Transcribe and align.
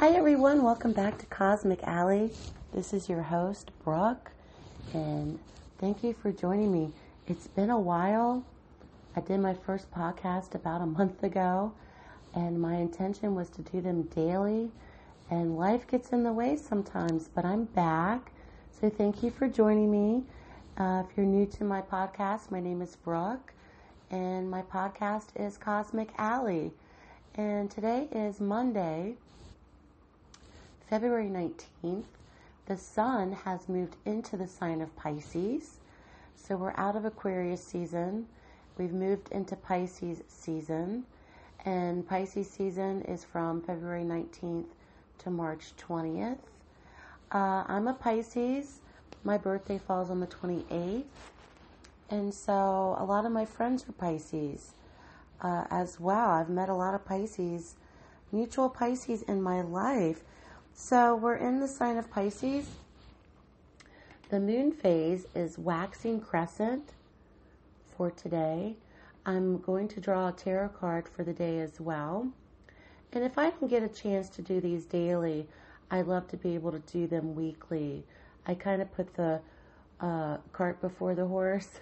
Hi, 0.00 0.10
everyone. 0.10 0.62
Welcome 0.62 0.92
back 0.92 1.18
to 1.18 1.26
Cosmic 1.26 1.82
Alley. 1.82 2.30
This 2.72 2.92
is 2.92 3.08
your 3.08 3.22
host, 3.22 3.72
Brooke, 3.82 4.30
and 4.92 5.40
thank 5.80 6.04
you 6.04 6.12
for 6.12 6.30
joining 6.30 6.70
me. 6.70 6.92
It's 7.26 7.48
been 7.48 7.68
a 7.68 7.80
while. 7.80 8.44
I 9.16 9.20
did 9.22 9.40
my 9.40 9.54
first 9.54 9.90
podcast 9.90 10.54
about 10.54 10.82
a 10.82 10.86
month 10.86 11.24
ago, 11.24 11.72
and 12.32 12.60
my 12.60 12.76
intention 12.76 13.34
was 13.34 13.50
to 13.50 13.62
do 13.62 13.80
them 13.80 14.04
daily, 14.04 14.70
and 15.30 15.58
life 15.58 15.84
gets 15.88 16.10
in 16.10 16.22
the 16.22 16.32
way 16.32 16.54
sometimes, 16.54 17.28
but 17.34 17.44
I'm 17.44 17.64
back. 17.64 18.30
So 18.70 18.88
thank 18.88 19.24
you 19.24 19.32
for 19.32 19.48
joining 19.48 19.90
me. 19.90 20.22
Uh, 20.76 21.02
if 21.10 21.16
you're 21.16 21.26
new 21.26 21.44
to 21.44 21.64
my 21.64 21.82
podcast, 21.82 22.52
my 22.52 22.60
name 22.60 22.82
is 22.82 22.94
Brooke, 22.94 23.52
and 24.12 24.48
my 24.48 24.62
podcast 24.62 25.30
is 25.34 25.58
Cosmic 25.58 26.10
Alley. 26.18 26.70
And 27.34 27.68
today 27.68 28.06
is 28.12 28.38
Monday, 28.38 29.16
February 30.88 31.28
19th, 31.28 32.04
the 32.64 32.76
sun 32.78 33.32
has 33.32 33.68
moved 33.68 33.96
into 34.06 34.38
the 34.38 34.48
sign 34.48 34.80
of 34.80 34.96
Pisces. 34.96 35.76
So 36.34 36.56
we're 36.56 36.72
out 36.76 36.96
of 36.96 37.04
Aquarius 37.04 37.62
season. 37.62 38.26
We've 38.78 38.94
moved 38.94 39.30
into 39.30 39.54
Pisces 39.54 40.22
season. 40.28 41.04
And 41.66 42.08
Pisces 42.08 42.48
season 42.48 43.02
is 43.02 43.22
from 43.22 43.60
February 43.60 44.02
19th 44.02 44.64
to 45.18 45.30
March 45.30 45.72
20th. 45.76 46.38
Uh, 47.32 47.64
I'm 47.66 47.86
a 47.86 47.92
Pisces. 47.92 48.80
My 49.24 49.36
birthday 49.36 49.76
falls 49.76 50.08
on 50.08 50.20
the 50.20 50.26
28th. 50.26 51.04
And 52.08 52.32
so 52.32 52.96
a 52.98 53.04
lot 53.04 53.26
of 53.26 53.32
my 53.32 53.44
friends 53.44 53.84
are 53.86 53.92
Pisces 53.92 54.72
uh, 55.42 55.64
as 55.70 56.00
well. 56.00 56.30
I've 56.30 56.48
met 56.48 56.70
a 56.70 56.74
lot 56.74 56.94
of 56.94 57.04
Pisces, 57.04 57.74
mutual 58.32 58.70
Pisces 58.70 59.20
in 59.20 59.42
my 59.42 59.60
life. 59.60 60.22
So 60.80 61.16
we're 61.16 61.34
in 61.34 61.58
the 61.58 61.66
sign 61.66 61.98
of 61.98 62.08
Pisces. 62.08 62.66
The 64.30 64.38
moon 64.38 64.70
phase 64.70 65.26
is 65.34 65.58
waxing 65.58 66.20
crescent 66.20 66.92
for 67.96 68.12
today. 68.12 68.76
I'm 69.26 69.58
going 69.58 69.88
to 69.88 70.00
draw 70.00 70.28
a 70.28 70.32
tarot 70.32 70.68
card 70.68 71.08
for 71.08 71.24
the 71.24 71.32
day 71.32 71.58
as 71.58 71.80
well. 71.80 72.28
And 73.12 73.24
if 73.24 73.36
I 73.36 73.50
can 73.50 73.66
get 73.66 73.82
a 73.82 73.88
chance 73.88 74.28
to 74.30 74.40
do 74.40 74.60
these 74.60 74.86
daily, 74.86 75.48
I'd 75.90 76.06
love 76.06 76.28
to 76.28 76.36
be 76.36 76.54
able 76.54 76.70
to 76.70 76.78
do 76.78 77.08
them 77.08 77.34
weekly. 77.34 78.04
I 78.46 78.54
kind 78.54 78.80
of 78.80 78.90
put 78.94 79.14
the 79.14 79.40
uh, 80.00 80.36
cart 80.52 80.80
before 80.80 81.16
the 81.16 81.26
horse, 81.26 81.80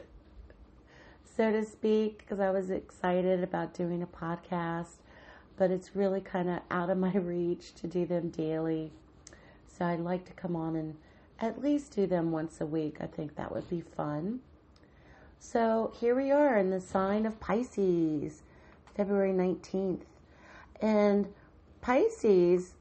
so 1.37 1.53
to 1.53 1.65
speak, 1.67 2.21
because 2.21 2.41
I 2.41 2.51
was 2.51 2.71
excited 2.71 3.45
about 3.45 3.75
doing 3.75 4.03
a 4.03 4.07
podcast 4.07 4.97
but 5.57 5.71
it's 5.71 5.97
really 5.97 6.21
kind 6.21 6.49
of 6.49 6.61
out 6.71 6.91
of 6.91 6.99
my 6.99 7.13
reach 7.17 7.75
to 7.77 7.87
do 7.87 8.07
them 8.07 8.31
daily. 8.31 8.93
So 9.67 9.85
I'd 9.85 10.01
like 10.01 10.25
to 10.27 10.33
come 10.33 10.57
on 10.57 10.77
and 10.77 10.97
at 11.41 11.63
least 11.63 11.95
do 11.95 12.07
them 12.07 12.33
once 12.33 12.61
a 12.61 12.67
week. 12.67 12.97
I 13.01 13.07
think 13.07 13.37
that 13.37 13.53
would 13.53 13.69
be 13.69 13.81
fun. 13.81 14.41
So 15.39 15.93
here 15.99 16.15
we 16.15 16.31
are 16.31 16.59
in 16.59 16.71
the 16.71 16.81
sign 16.81 17.27
of 17.27 17.39
Pisces, 17.41 18.43
February 18.97 19.33
19th. 19.33 20.01
And 20.81 21.27
Pisces, 21.81 22.75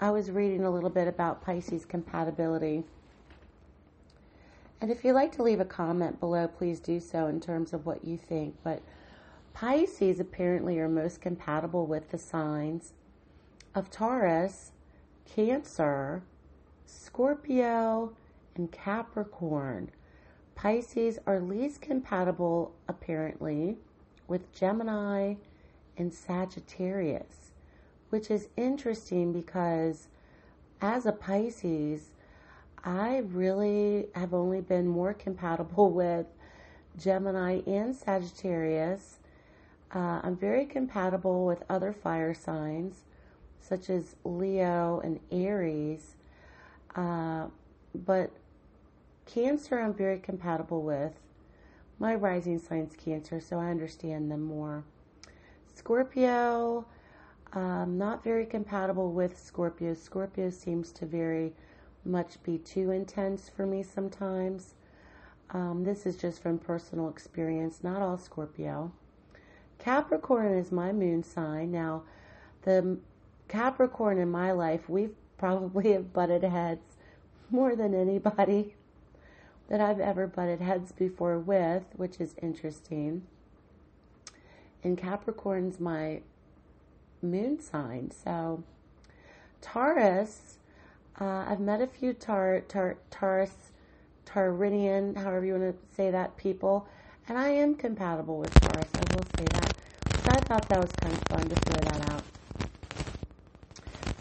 I 0.00 0.10
was 0.10 0.30
reading 0.30 0.64
a 0.64 0.70
little 0.70 0.90
bit 0.90 1.08
about 1.08 1.42
Pisces 1.42 1.84
compatibility. 1.84 2.84
And 4.80 4.90
if 4.90 5.04
you'd 5.04 5.14
like 5.14 5.32
to 5.36 5.42
leave 5.42 5.60
a 5.60 5.64
comment 5.64 6.20
below, 6.20 6.46
please 6.46 6.78
do 6.78 7.00
so 7.00 7.26
in 7.26 7.40
terms 7.40 7.72
of 7.72 7.86
what 7.86 8.04
you 8.04 8.16
think. 8.16 8.54
But 8.62 8.82
Pisces 9.54 10.18
apparently 10.18 10.80
are 10.80 10.88
most 10.88 11.20
compatible 11.20 11.86
with 11.86 12.10
the 12.10 12.18
signs 12.18 12.92
of 13.72 13.88
Taurus, 13.88 14.72
Cancer, 15.24 16.24
Scorpio, 16.84 18.12
and 18.56 18.72
Capricorn. 18.72 19.92
Pisces 20.56 21.20
are 21.24 21.38
least 21.38 21.80
compatible, 21.80 22.74
apparently, 22.88 23.78
with 24.26 24.52
Gemini 24.52 25.34
and 25.96 26.12
Sagittarius, 26.12 27.52
which 28.10 28.32
is 28.32 28.48
interesting 28.56 29.32
because 29.32 30.08
as 30.80 31.06
a 31.06 31.12
Pisces, 31.12 32.10
I 32.82 33.18
really 33.18 34.08
have 34.16 34.34
only 34.34 34.60
been 34.62 34.88
more 34.88 35.14
compatible 35.14 35.90
with 35.92 36.26
Gemini 36.98 37.60
and 37.68 37.94
Sagittarius 37.94 39.18
uh, 39.94 40.20
I'm 40.22 40.36
very 40.36 40.66
compatible 40.66 41.46
with 41.46 41.62
other 41.70 41.92
fire 41.92 42.34
signs, 42.34 43.04
such 43.60 43.88
as 43.88 44.16
Leo 44.24 45.00
and 45.04 45.20
Aries. 45.30 46.16
Uh, 46.96 47.46
but 47.94 48.32
Cancer, 49.26 49.78
I'm 49.78 49.94
very 49.94 50.18
compatible 50.18 50.82
with. 50.82 51.12
My 51.98 52.14
rising 52.14 52.58
sign's 52.58 52.96
Cancer, 52.96 53.40
so 53.40 53.58
I 53.58 53.70
understand 53.70 54.30
them 54.30 54.42
more. 54.42 54.84
Scorpio, 55.74 56.84
um, 57.52 57.96
not 57.96 58.24
very 58.24 58.46
compatible 58.46 59.12
with 59.12 59.38
Scorpio. 59.38 59.94
Scorpio 59.94 60.50
seems 60.50 60.90
to 60.92 61.06
very 61.06 61.52
much 62.04 62.42
be 62.42 62.58
too 62.58 62.90
intense 62.90 63.48
for 63.48 63.64
me 63.64 63.82
sometimes. 63.82 64.74
Um, 65.50 65.84
this 65.84 66.04
is 66.04 66.16
just 66.16 66.42
from 66.42 66.58
personal 66.58 67.08
experience, 67.08 67.84
not 67.84 68.02
all 68.02 68.18
Scorpio. 68.18 68.92
Capricorn 69.84 70.56
is 70.56 70.72
my 70.72 70.92
moon 70.92 71.22
sign. 71.22 71.70
Now, 71.70 72.04
the 72.62 72.96
Capricorn 73.48 74.16
in 74.16 74.30
my 74.30 74.50
life, 74.50 74.88
we've 74.88 75.14
probably 75.36 75.92
have 75.92 76.10
butted 76.14 76.42
heads 76.42 76.96
more 77.50 77.76
than 77.76 77.92
anybody 77.92 78.76
that 79.68 79.82
I've 79.82 80.00
ever 80.00 80.26
butted 80.26 80.62
heads 80.62 80.90
before 80.92 81.38
with, 81.38 81.84
which 81.96 82.18
is 82.18 82.34
interesting. 82.40 83.26
And 84.82 84.96
Capricorn's 84.96 85.78
my 85.78 86.22
moon 87.20 87.60
sign. 87.60 88.10
So, 88.10 88.64
Taurus, 89.60 90.58
uh, 91.20 91.44
I've 91.46 91.60
met 91.60 91.82
a 91.82 91.86
few 91.86 92.14
tar, 92.14 92.62
tar, 92.68 92.96
Taurus, 93.10 93.72
Tauridian, 94.24 95.14
however 95.16 95.44
you 95.44 95.52
want 95.54 95.78
to 95.78 95.94
say 95.94 96.10
that, 96.10 96.38
people, 96.38 96.88
and 97.28 97.36
I 97.36 97.48
am 97.48 97.74
compatible 97.74 98.38
with 98.38 98.52
Taurus. 98.60 98.88
I 98.94 99.14
will 99.14 99.24
say 99.38 99.44
that. 99.52 99.63
Thought 100.46 100.68
that 100.68 100.80
was 100.80 100.92
kind 101.00 101.12
of 101.14 101.22
fun 101.28 101.48
to 101.48 101.56
throw 101.56 101.90
that 101.90 102.10
out. 102.10 102.22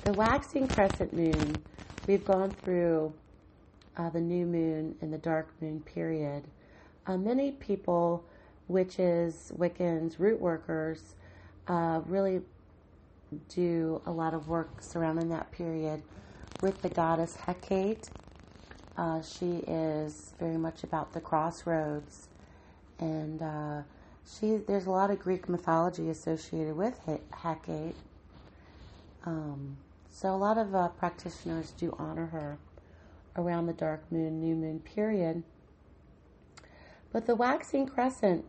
The 0.05 0.13
waxing 0.13 0.69
crescent 0.69 1.11
moon, 1.11 1.57
we've 2.07 2.23
gone 2.23 2.49
through 2.49 3.13
uh, 3.97 4.09
the 4.09 4.21
new 4.21 4.45
moon 4.45 4.95
and 5.01 5.13
the 5.13 5.17
dark 5.17 5.49
moon 5.61 5.81
period. 5.81 6.45
Uh, 7.05 7.17
many 7.17 7.51
people, 7.51 8.23
witches, 8.69 9.51
Wiccans, 9.57 10.17
root 10.17 10.39
workers, 10.39 11.15
uh, 11.67 11.99
really 12.05 12.41
do 13.49 14.01
a 14.05 14.11
lot 14.11 14.33
of 14.33 14.47
work 14.47 14.81
surrounding 14.81 15.27
that 15.29 15.51
period 15.51 16.01
with 16.61 16.81
the 16.81 16.89
goddess 16.89 17.35
Hecate. 17.35 18.09
Uh, 18.97 19.21
she 19.21 19.63
is 19.67 20.33
very 20.39 20.57
much 20.57 20.83
about 20.83 21.11
the 21.11 21.19
crossroads 21.19 22.29
and 22.99 23.41
uh, 23.41 23.81
she 24.25 24.57
there's 24.57 24.85
a 24.85 24.91
lot 24.91 25.11
of 25.11 25.19
Greek 25.19 25.49
mythology 25.49 26.09
associated 26.09 26.75
with 26.75 26.99
Hecate. 27.31 27.95
Um, 29.25 29.77
so 30.09 30.33
a 30.33 30.37
lot 30.37 30.57
of 30.57 30.75
uh, 30.75 30.89
practitioners 30.89 31.71
do 31.71 31.95
honor 31.97 32.27
her 32.27 32.57
around 33.35 33.65
the 33.65 33.73
dark 33.73 34.03
moon, 34.11 34.39
new 34.39 34.55
moon 34.55 34.79
period. 34.79 35.43
But 37.11 37.25
the 37.25 37.35
waxing 37.35 37.87
crescent 37.87 38.45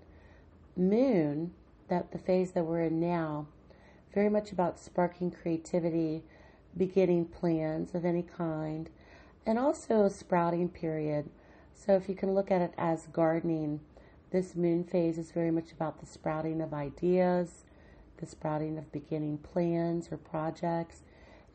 moon, 0.76 1.52
that 1.88 2.12
the 2.12 2.18
phase 2.18 2.52
that 2.52 2.64
we're 2.64 2.82
in 2.82 3.00
now, 3.00 3.46
very 4.12 4.28
much 4.28 4.52
about 4.52 4.78
sparking 4.78 5.30
creativity, 5.30 6.22
beginning 6.76 7.26
plans 7.26 7.94
of 7.94 8.04
any 8.04 8.22
kind, 8.22 8.90
and 9.46 9.58
also 9.58 10.04
a 10.04 10.10
sprouting 10.10 10.68
period. 10.68 11.28
So 11.74 11.94
if 11.96 12.08
you 12.08 12.14
can 12.14 12.34
look 12.34 12.50
at 12.50 12.62
it 12.62 12.72
as 12.78 13.06
gardening 13.12 13.80
this 14.34 14.56
moon 14.56 14.82
phase 14.82 15.16
is 15.16 15.30
very 15.30 15.52
much 15.52 15.70
about 15.70 16.00
the 16.00 16.06
sprouting 16.06 16.60
of 16.60 16.74
ideas, 16.74 17.62
the 18.16 18.26
sprouting 18.26 18.76
of 18.76 18.90
beginning 18.90 19.38
plans 19.38 20.08
or 20.10 20.16
projects, 20.16 21.02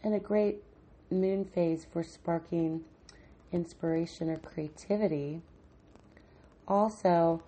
and 0.02 0.16
a 0.16 0.20
great 0.20 0.64
moon 1.12 1.44
phase 1.44 1.86
for 1.92 2.04
sparking 2.04 2.86
inspiration 3.52 4.30
or 4.30 4.38
creativity. 4.38 5.42
Also, 6.70 7.44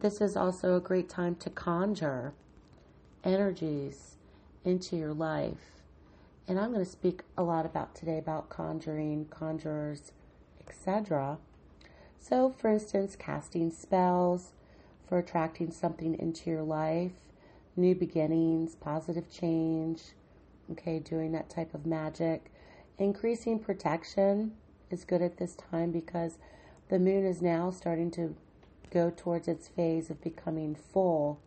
this 0.00 0.20
is 0.20 0.36
also 0.36 0.76
a 0.76 0.80
great 0.80 1.08
time 1.08 1.34
to 1.36 1.48
conjure 1.48 2.34
energies 3.24 4.16
into 4.62 4.94
your 4.94 5.14
life. 5.14 5.80
And 6.46 6.60
I'm 6.60 6.70
going 6.70 6.84
to 6.84 6.90
speak 6.90 7.22
a 7.38 7.42
lot 7.42 7.64
about 7.64 7.94
today 7.94 8.18
about 8.18 8.50
conjuring, 8.50 9.24
conjurers, 9.30 10.12
etc. 10.68 11.38
So, 12.20 12.50
for 12.50 12.68
instance, 12.68 13.16
casting 13.16 13.70
spells, 13.70 14.52
for 15.08 15.18
attracting 15.18 15.70
something 15.70 16.18
into 16.18 16.50
your 16.50 16.62
life, 16.62 17.12
new 17.76 17.94
beginnings, 17.94 18.74
positive 18.74 19.30
change, 19.30 20.02
Okay, 20.70 20.98
doing 20.98 21.30
that 21.32 21.48
type 21.48 21.74
of 21.74 21.86
magic. 21.86 22.50
Increasing 22.98 23.60
protection 23.60 24.52
is 24.90 25.04
good 25.04 25.22
at 25.22 25.36
this 25.36 25.54
time 25.54 25.92
because 25.92 26.38
the 26.88 26.98
moon 26.98 27.24
is 27.24 27.40
now 27.40 27.70
starting 27.70 28.10
to 28.12 28.34
go 28.90 29.12
towards 29.16 29.46
its 29.46 29.68
phase 29.68 30.10
of 30.10 30.22
becoming 30.22 30.74
full 30.74 31.38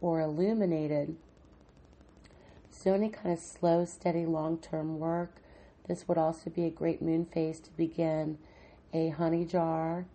or 0.00 0.20
illuminated. 0.20 1.16
So, 2.70 2.94
any 2.94 3.10
kind 3.10 3.32
of 3.32 3.38
slow, 3.38 3.84
steady, 3.84 4.26
long 4.26 4.58
term 4.58 4.98
work, 4.98 5.36
this 5.86 6.08
would 6.08 6.18
also 6.18 6.50
be 6.50 6.64
a 6.64 6.70
great 6.70 7.00
moon 7.00 7.26
phase 7.26 7.60
to 7.60 7.70
begin 7.76 8.38
a 8.92 9.10
honey 9.10 9.44
jar 9.44 10.06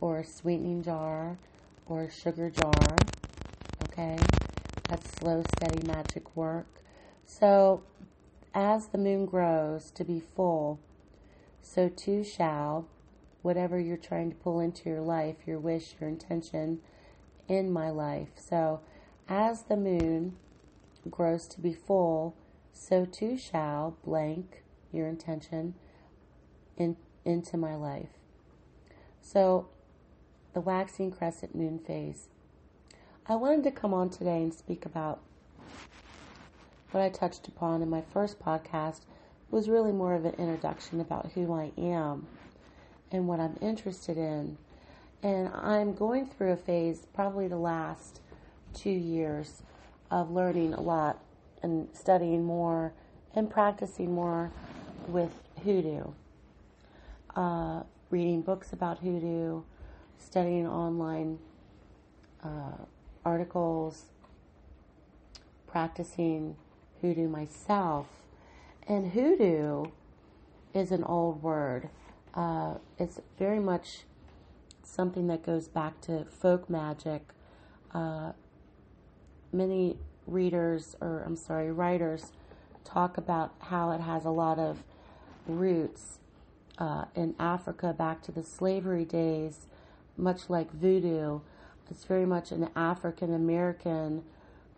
or 0.00 0.18
a 0.18 0.24
sweetening 0.24 0.82
jar 0.82 1.38
or 1.92 2.04
a 2.04 2.10
sugar 2.10 2.48
jar. 2.48 2.96
Okay, 3.84 4.18
that's 4.88 5.10
slow, 5.16 5.42
steady 5.56 5.86
magic 5.86 6.34
work. 6.34 6.66
So, 7.26 7.82
as 8.54 8.86
the 8.86 8.98
moon 8.98 9.26
grows 9.26 9.90
to 9.92 10.04
be 10.04 10.18
full, 10.18 10.80
so 11.60 11.90
too 11.90 12.24
shall 12.24 12.88
whatever 13.42 13.78
you're 13.78 13.98
trying 13.98 14.30
to 14.30 14.36
pull 14.36 14.58
into 14.58 14.88
your 14.88 15.02
life, 15.02 15.36
your 15.46 15.58
wish, 15.58 15.94
your 16.00 16.08
intention 16.08 16.80
in 17.46 17.70
my 17.70 17.90
life. 17.90 18.30
So, 18.36 18.80
as 19.28 19.64
the 19.64 19.76
moon 19.76 20.36
grows 21.10 21.46
to 21.48 21.60
be 21.60 21.74
full, 21.74 22.34
so 22.72 23.04
too 23.04 23.36
shall 23.36 23.98
blank 24.02 24.62
your 24.92 25.08
intention 25.08 25.74
in, 26.78 26.96
into 27.26 27.58
my 27.58 27.74
life. 27.74 28.08
So, 29.20 29.68
the 30.54 30.60
waxing 30.60 31.10
crescent 31.10 31.54
moon 31.54 31.78
phase. 31.78 32.28
I 33.26 33.36
wanted 33.36 33.64
to 33.64 33.70
come 33.70 33.94
on 33.94 34.10
today 34.10 34.42
and 34.42 34.52
speak 34.52 34.84
about 34.84 35.20
what 36.90 37.02
I 37.02 37.08
touched 37.08 37.48
upon 37.48 37.80
in 37.80 37.88
my 37.88 38.02
first 38.02 38.38
podcast 38.38 39.00
was 39.50 39.68
really 39.68 39.92
more 39.92 40.14
of 40.14 40.24
an 40.24 40.34
introduction 40.34 41.00
about 41.00 41.32
who 41.34 41.52
I 41.52 41.72
am 41.78 42.26
and 43.10 43.28
what 43.28 43.40
I'm 43.40 43.56
interested 43.60 44.18
in. 44.18 44.58
And 45.22 45.48
I'm 45.48 45.94
going 45.94 46.26
through 46.26 46.52
a 46.52 46.56
phase, 46.56 47.06
probably 47.14 47.48
the 47.48 47.56
last 47.56 48.20
two 48.74 48.90
years, 48.90 49.62
of 50.10 50.30
learning 50.30 50.74
a 50.74 50.80
lot 50.80 51.18
and 51.62 51.88
studying 51.92 52.44
more 52.44 52.92
and 53.34 53.48
practicing 53.50 54.12
more 54.14 54.50
with 55.06 55.32
hoodoo. 55.64 56.04
Uh, 57.34 57.82
reading 58.10 58.42
books 58.42 58.72
about 58.72 58.98
hoodoo, 58.98 59.62
studying 60.24 60.66
online 60.66 61.38
uh, 62.42 62.84
articles, 63.24 64.04
practicing 65.66 66.56
hoodoo 67.00 67.28
myself. 67.28 68.06
And 68.86 69.12
hoodoo 69.12 69.86
is 70.74 70.90
an 70.90 71.04
old 71.04 71.42
word. 71.42 71.88
Uh, 72.34 72.74
it's 72.98 73.20
very 73.38 73.60
much 73.60 74.00
something 74.82 75.26
that 75.28 75.44
goes 75.44 75.68
back 75.68 76.00
to 76.02 76.24
folk 76.24 76.68
magic. 76.68 77.22
Uh, 77.92 78.32
many 79.52 79.98
readers, 80.26 80.96
or 81.00 81.22
I'm 81.26 81.36
sorry, 81.36 81.70
writers, 81.70 82.32
talk 82.84 83.16
about 83.16 83.54
how 83.58 83.90
it 83.92 84.00
has 84.00 84.24
a 84.24 84.30
lot 84.30 84.58
of 84.58 84.82
roots 85.46 86.18
uh, 86.78 87.04
in 87.14 87.34
Africa 87.38 87.94
back 87.96 88.22
to 88.22 88.32
the 88.32 88.42
slavery 88.42 89.04
days, 89.04 89.66
much 90.16 90.48
like 90.48 90.70
voodoo. 90.72 91.40
It's 91.90 92.04
very 92.04 92.26
much 92.26 92.52
an 92.52 92.68
African 92.74 93.34
American 93.34 94.24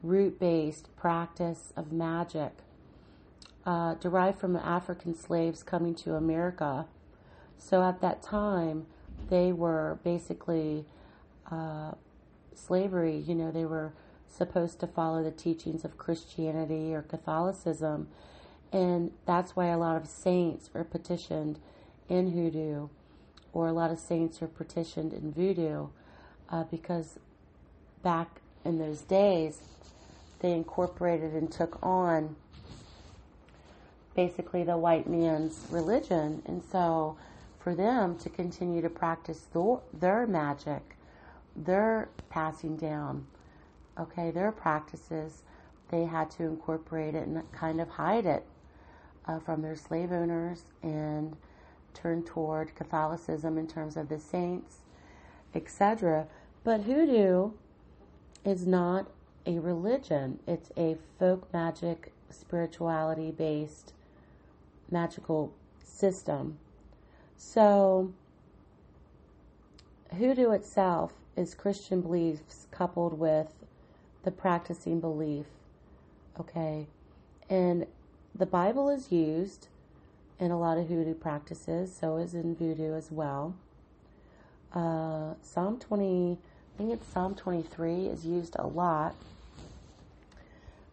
root 0.02 0.38
based 0.38 0.94
practice 0.96 1.72
of 1.76 1.92
magic, 1.92 2.52
uh, 3.64 3.94
derived 3.94 4.38
from 4.38 4.56
African 4.56 5.14
slaves 5.14 5.62
coming 5.62 5.94
to 5.96 6.14
America. 6.14 6.86
So 7.58 7.82
at 7.82 8.00
that 8.00 8.22
time, 8.22 8.86
they 9.30 9.52
were 9.52 9.98
basically 10.04 10.84
uh, 11.50 11.92
slavery, 12.54 13.16
you 13.16 13.34
know, 13.34 13.50
they 13.50 13.64
were 13.64 13.92
supposed 14.26 14.80
to 14.80 14.86
follow 14.86 15.22
the 15.22 15.30
teachings 15.30 15.84
of 15.84 15.96
Christianity 15.96 16.94
or 16.94 17.02
Catholicism. 17.02 18.08
And 18.72 19.12
that's 19.24 19.54
why 19.54 19.66
a 19.66 19.78
lot 19.78 19.96
of 19.96 20.08
saints 20.08 20.70
were 20.74 20.84
petitioned 20.84 21.58
in 22.08 22.32
hoodoo, 22.32 22.88
or 23.54 23.68
a 23.68 23.72
lot 23.72 23.90
of 23.90 23.98
saints 23.98 24.42
are 24.42 24.48
partitioned 24.48 25.12
in 25.14 25.32
voodoo, 25.32 25.86
uh, 26.50 26.64
because 26.64 27.18
back 28.02 28.40
in 28.64 28.78
those 28.78 29.00
days, 29.02 29.60
they 30.40 30.52
incorporated 30.52 31.32
and 31.32 31.50
took 31.50 31.78
on 31.82 32.36
basically 34.14 34.64
the 34.64 34.76
white 34.76 35.08
man's 35.08 35.66
religion. 35.70 36.42
And 36.44 36.62
so 36.70 37.16
for 37.60 37.74
them 37.74 38.18
to 38.18 38.28
continue 38.28 38.82
to 38.82 38.90
practice 38.90 39.46
their 39.92 40.26
magic, 40.26 40.96
their 41.56 42.08
passing 42.28 42.76
down, 42.76 43.26
okay, 43.98 44.30
their 44.30 44.52
practices, 44.52 45.42
they 45.90 46.04
had 46.04 46.30
to 46.32 46.42
incorporate 46.42 47.14
it 47.14 47.26
and 47.26 47.50
kind 47.52 47.80
of 47.80 47.88
hide 47.88 48.26
it 48.26 48.44
uh, 49.26 49.38
from 49.38 49.62
their 49.62 49.76
slave 49.76 50.12
owners 50.12 50.64
and 50.82 51.36
turn 51.94 52.22
toward 52.22 52.74
Catholicism 52.74 53.56
in 53.56 53.66
terms 53.66 53.96
of 53.96 54.08
the 54.08 54.18
saints, 54.18 54.78
etc. 55.54 56.26
But 56.62 56.82
hoodoo 56.82 57.52
is 58.44 58.66
not 58.66 59.06
a 59.46 59.58
religion, 59.58 60.38
it's 60.46 60.70
a 60.76 60.96
folk 61.18 61.52
magic, 61.52 62.12
spirituality 62.30 63.30
based 63.30 63.92
magical 64.90 65.52
system. 65.82 66.58
So, 67.36 68.12
hoodoo 70.16 70.50
itself 70.50 71.12
is 71.36 71.54
Christian 71.54 72.00
beliefs 72.00 72.66
coupled 72.70 73.18
with 73.18 73.52
the 74.22 74.30
practicing 74.30 75.00
belief. 75.00 75.46
Okay? 76.38 76.86
And 77.50 77.86
the 78.34 78.46
Bible 78.46 78.88
is 78.88 79.12
used 79.12 79.68
in 80.38 80.50
a 80.50 80.58
lot 80.58 80.78
of 80.78 80.88
hoodoo 80.88 81.14
practices, 81.14 81.94
so 81.94 82.16
is 82.16 82.34
in 82.34 82.54
voodoo 82.54 82.94
as 82.94 83.10
well. 83.10 83.54
Uh, 84.72 85.34
Psalm 85.42 85.78
20, 85.78 86.38
I 86.74 86.78
think 86.78 86.92
it's 86.92 87.06
Psalm 87.06 87.34
23, 87.34 88.06
is 88.06 88.26
used 88.26 88.56
a 88.58 88.66
lot 88.66 89.14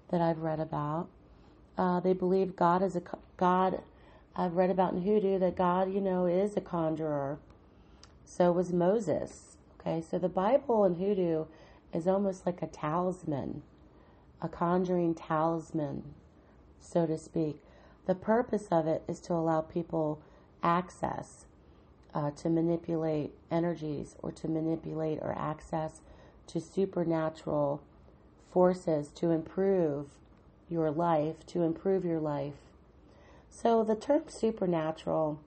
that 0.09 0.21
I've 0.21 0.39
read 0.39 0.59
about. 0.59 1.07
Uh, 1.77 1.99
they 1.99 2.13
believe 2.13 2.55
God 2.55 2.83
is 2.83 2.95
a 2.95 3.01
God. 3.37 3.81
I've 4.35 4.55
read 4.55 4.69
about 4.69 4.93
in 4.93 5.01
hoodoo 5.01 5.39
that 5.39 5.55
God, 5.55 5.91
you 5.91 5.99
know, 5.99 6.25
is 6.25 6.55
a 6.55 6.61
conjurer. 6.61 7.39
So 8.25 8.51
was 8.51 8.71
Moses. 8.71 9.57
Okay, 9.79 10.03
so 10.07 10.19
the 10.19 10.29
Bible 10.29 10.85
in 10.85 10.95
hoodoo 10.95 11.45
is 11.91 12.07
almost 12.07 12.45
like 12.45 12.61
a 12.61 12.67
talisman, 12.67 13.63
a 14.41 14.47
conjuring 14.47 15.15
talisman, 15.15 16.03
so 16.79 17.07
to 17.07 17.17
speak. 17.17 17.57
The 18.05 18.15
purpose 18.15 18.67
of 18.71 18.87
it 18.87 19.03
is 19.07 19.19
to 19.21 19.33
allow 19.33 19.61
people 19.61 20.21
access 20.63 21.45
uh, 22.13 22.31
to 22.31 22.49
manipulate 22.49 23.31
energies 23.49 24.15
or 24.21 24.31
to 24.31 24.47
manipulate 24.47 25.19
or 25.21 25.37
access 25.37 26.01
to 26.47 26.59
supernatural 26.59 27.81
forces 28.51 29.09
to 29.11 29.31
improve 29.31 30.07
your 30.69 30.91
life, 30.91 31.45
to 31.47 31.61
improve 31.63 32.03
your 32.03 32.19
life. 32.19 32.55
So 33.49 33.83
the 33.83 33.95
term 33.95 34.23
supernatural 34.27 35.39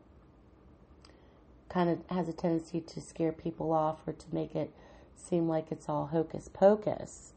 kind 1.69 1.91
of 1.91 1.99
has 2.09 2.29
a 2.29 2.33
tendency 2.33 2.81
to 2.81 3.01
scare 3.01 3.33
people 3.33 3.73
off 3.73 4.07
or 4.07 4.13
to 4.13 4.27
make 4.33 4.55
it 4.55 4.71
seem 5.17 5.49
like 5.49 5.73
it's 5.73 5.89
all 5.89 6.07
hocus 6.07 6.49
pocus. 6.49 7.33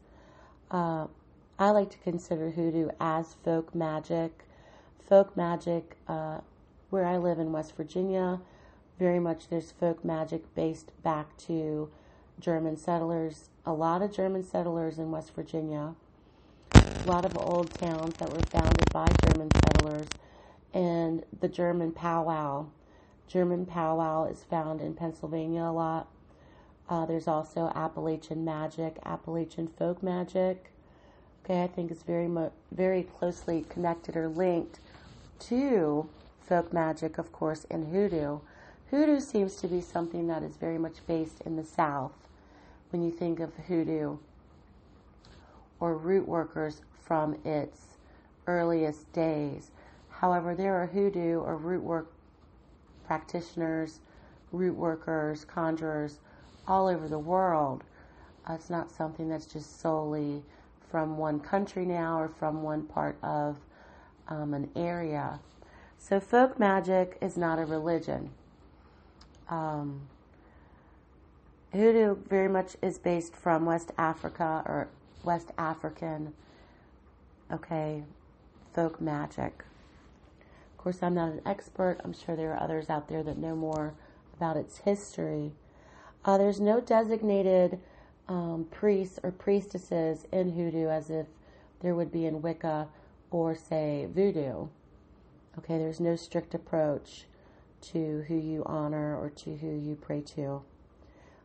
Uh, 0.70 1.06
I 1.58 1.70
like 1.70 1.90
to 1.90 1.98
consider 1.98 2.50
hoodoo 2.50 2.90
as 3.00 3.34
folk 3.42 3.74
magic. 3.74 4.44
Folk 5.04 5.36
magic, 5.36 5.96
uh, 6.06 6.40
where 6.90 7.06
I 7.06 7.16
live 7.16 7.38
in 7.38 7.52
West 7.52 7.76
Virginia, 7.76 8.40
very 8.98 9.18
much 9.18 9.48
there's 9.48 9.70
folk 9.70 10.04
magic 10.04 10.54
based 10.54 10.90
back 11.02 11.36
to 11.38 11.90
German 12.40 12.76
settlers, 12.76 13.50
a 13.64 13.72
lot 13.72 14.02
of 14.02 14.12
German 14.12 14.42
settlers 14.42 14.98
in 14.98 15.10
West 15.10 15.34
Virginia, 15.34 15.94
a 16.72 17.06
lot 17.06 17.24
of 17.24 17.36
old 17.36 17.72
towns 17.74 18.14
that 18.16 18.30
were 18.30 18.42
founded 18.50 18.92
by 18.92 19.06
German 19.26 19.50
settlers, 19.50 20.08
and 20.74 21.24
the 21.40 21.48
German 21.48 21.92
powwow. 21.92 22.66
German 23.26 23.66
powwow 23.66 24.24
is 24.24 24.44
found 24.44 24.80
in 24.80 24.94
Pennsylvania 24.94 25.62
a 25.62 25.72
lot. 25.72 26.08
Uh, 26.88 27.04
there's 27.06 27.28
also 27.28 27.70
Appalachian 27.74 28.44
magic, 28.44 28.98
Appalachian 29.04 29.68
folk 29.68 30.02
magic. 30.02 30.70
Okay, 31.44 31.62
I 31.62 31.66
think 31.66 31.90
it's 31.90 32.02
very 32.02 32.28
mo- 32.28 32.52
very 32.72 33.02
closely 33.02 33.64
connected 33.68 34.16
or 34.16 34.28
linked 34.28 34.80
to 35.40 36.08
folk 36.40 36.72
magic, 36.72 37.18
of 37.18 37.32
course, 37.32 37.66
and 37.70 37.92
hoodoo. 37.92 38.40
Hoodoo 38.90 39.20
seems 39.20 39.56
to 39.56 39.68
be 39.68 39.80
something 39.80 40.26
that 40.28 40.42
is 40.42 40.56
very 40.56 40.78
much 40.78 41.06
based 41.06 41.40
in 41.42 41.56
the 41.56 41.64
South 41.64 42.28
when 42.90 43.02
you 43.02 43.10
think 43.10 43.38
of 43.40 43.54
hoodoo 43.68 44.16
or 45.80 45.94
root 45.94 46.26
workers 46.26 46.80
from 47.04 47.36
its 47.44 47.98
earliest 48.46 49.12
days. 49.12 49.70
However, 50.08 50.54
there 50.54 50.74
are 50.74 50.86
hoodoo 50.86 51.40
or 51.40 51.56
root 51.56 51.82
work 51.82 52.12
practitioners, 53.06 54.00
root 54.52 54.74
workers, 54.74 55.44
conjurers 55.44 56.18
all 56.66 56.86
over 56.88 57.08
the 57.08 57.18
world. 57.18 57.84
Uh, 58.48 58.54
it's 58.54 58.70
not 58.70 58.90
something 58.90 59.28
that's 59.28 59.46
just 59.46 59.80
solely 59.80 60.42
from 60.90 61.18
one 61.18 61.40
country 61.40 61.84
now 61.84 62.18
or 62.18 62.28
from 62.28 62.62
one 62.62 62.82
part 62.82 63.16
of 63.22 63.56
um, 64.28 64.54
an 64.54 64.70
area. 64.76 65.40
So, 65.98 66.20
folk 66.20 66.58
magic 66.58 67.18
is 67.20 67.36
not 67.36 67.58
a 67.58 67.64
religion. 67.64 68.30
Um, 69.48 70.02
hoodoo 71.72 72.16
very 72.28 72.48
much 72.48 72.76
is 72.82 72.98
based 72.98 73.34
from 73.34 73.66
West 73.66 73.90
Africa 73.98 74.62
or 74.66 74.88
West 75.24 75.50
African, 75.58 76.34
okay, 77.52 78.04
folk 78.74 79.00
magic. 79.00 79.64
Of 80.72 80.78
course, 80.78 81.02
I'm 81.02 81.14
not 81.14 81.30
an 81.30 81.40
expert. 81.44 81.98
I'm 82.04 82.12
sure 82.12 82.36
there 82.36 82.52
are 82.52 82.62
others 82.62 82.88
out 82.88 83.08
there 83.08 83.22
that 83.22 83.38
know 83.38 83.56
more 83.56 83.94
about 84.36 84.56
its 84.56 84.78
history. 84.78 85.52
Uh, 86.24 86.38
there's 86.38 86.60
no 86.60 86.80
designated 86.80 87.80
um, 88.28 88.66
priests 88.70 89.18
or 89.22 89.32
priestesses 89.32 90.26
in 90.30 90.52
hoodoo 90.52 90.88
as 90.88 91.10
if 91.10 91.26
there 91.80 91.94
would 91.94 92.12
be 92.12 92.26
in 92.26 92.42
Wicca 92.42 92.86
or, 93.30 93.54
say, 93.54 94.06
voodoo. 94.10 94.68
Okay, 95.58 95.78
there's 95.78 96.00
no 96.00 96.16
strict 96.16 96.54
approach 96.54 97.24
to 97.80 98.24
who 98.28 98.36
you 98.36 98.62
honor 98.66 99.16
or 99.16 99.30
to 99.30 99.56
who 99.56 99.76
you 99.76 99.96
pray 99.96 100.20
to. 100.20 100.62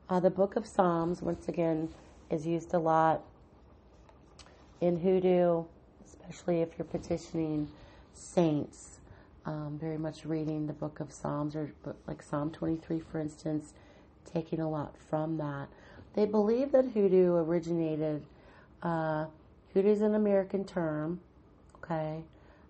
Uh, 0.09 0.19
the 0.19 0.29
Book 0.29 0.55
of 0.55 0.65
Psalms, 0.65 1.21
once 1.21 1.47
again, 1.47 1.89
is 2.29 2.45
used 2.45 2.73
a 2.73 2.79
lot 2.79 3.23
in 4.81 4.97
hoodoo, 4.99 5.63
especially 6.05 6.61
if 6.61 6.77
you're 6.77 6.85
petitioning 6.85 7.69
saints. 8.13 8.99
Um, 9.45 9.77
very 9.79 9.97
much 9.97 10.25
reading 10.25 10.67
the 10.67 10.73
Book 10.73 10.99
of 10.99 11.11
Psalms, 11.11 11.55
or 11.55 11.73
like 12.07 12.21
Psalm 12.21 12.49
23, 12.51 12.99
for 12.99 13.19
instance, 13.19 13.73
taking 14.25 14.59
a 14.59 14.69
lot 14.69 14.95
from 15.09 15.37
that. 15.37 15.67
They 16.13 16.25
believe 16.25 16.71
that 16.71 16.85
hoodoo 16.93 17.35
originated. 17.35 18.25
Uh, 18.81 19.25
hoodoo 19.73 19.89
is 19.89 20.01
an 20.01 20.15
American 20.15 20.63
term, 20.65 21.19
okay? 21.83 22.23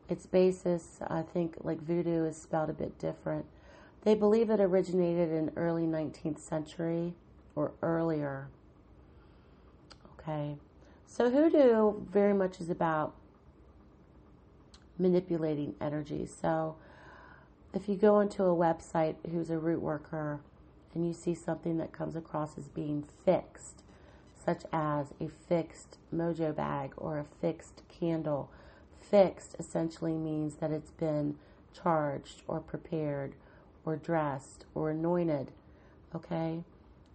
Its 0.09 0.25
basis, 0.25 0.99
I 1.07 1.21
think, 1.21 1.55
like 1.61 1.81
voodoo, 1.81 2.25
is 2.25 2.37
spelled 2.37 2.69
a 2.69 2.73
bit 2.73 2.97
different. 2.99 3.45
They 4.01 4.15
believe 4.15 4.49
it 4.49 4.59
originated 4.59 5.31
in 5.31 5.51
early 5.55 5.83
19th 5.83 6.39
century 6.39 7.13
or 7.55 7.71
earlier. 7.81 8.47
Okay, 10.19 10.55
so 11.05 11.29
hoodoo 11.29 11.93
very 12.11 12.33
much 12.33 12.59
is 12.59 12.69
about 12.69 13.13
manipulating 14.97 15.75
energy. 15.79 16.25
So 16.25 16.75
if 17.73 17.87
you 17.89 17.95
go 17.95 18.19
into 18.19 18.43
a 18.43 18.55
website 18.55 19.15
who's 19.31 19.49
a 19.49 19.57
root 19.57 19.81
worker 19.81 20.39
and 20.93 21.07
you 21.07 21.13
see 21.13 21.33
something 21.33 21.77
that 21.77 21.91
comes 21.91 22.15
across 22.15 22.57
as 22.57 22.67
being 22.67 23.03
fixed, 23.25 23.83
such 24.45 24.63
as 24.71 25.07
a 25.19 25.27
fixed 25.27 25.97
mojo 26.13 26.53
bag 26.55 26.91
or 26.97 27.19
a 27.19 27.25
fixed 27.41 27.81
candle, 27.87 28.49
fixed 29.13 29.55
essentially 29.59 30.17
means 30.17 30.55
that 30.55 30.71
it's 30.71 30.89
been 30.89 31.35
charged 31.71 32.41
or 32.47 32.59
prepared 32.59 33.35
or 33.85 33.95
dressed 33.95 34.65
or 34.73 34.89
anointed. 34.89 35.51
Okay? 36.15 36.63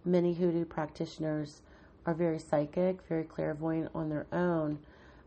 Many 0.05 0.33
hoodoo 0.35 0.63
practitioners 0.63 1.59
are 2.05 2.13
very 2.13 2.39
psychic, 2.39 3.01
very 3.09 3.25
clairvoyant 3.25 3.91
on 3.93 4.07
their 4.07 4.27
own, 4.31 4.79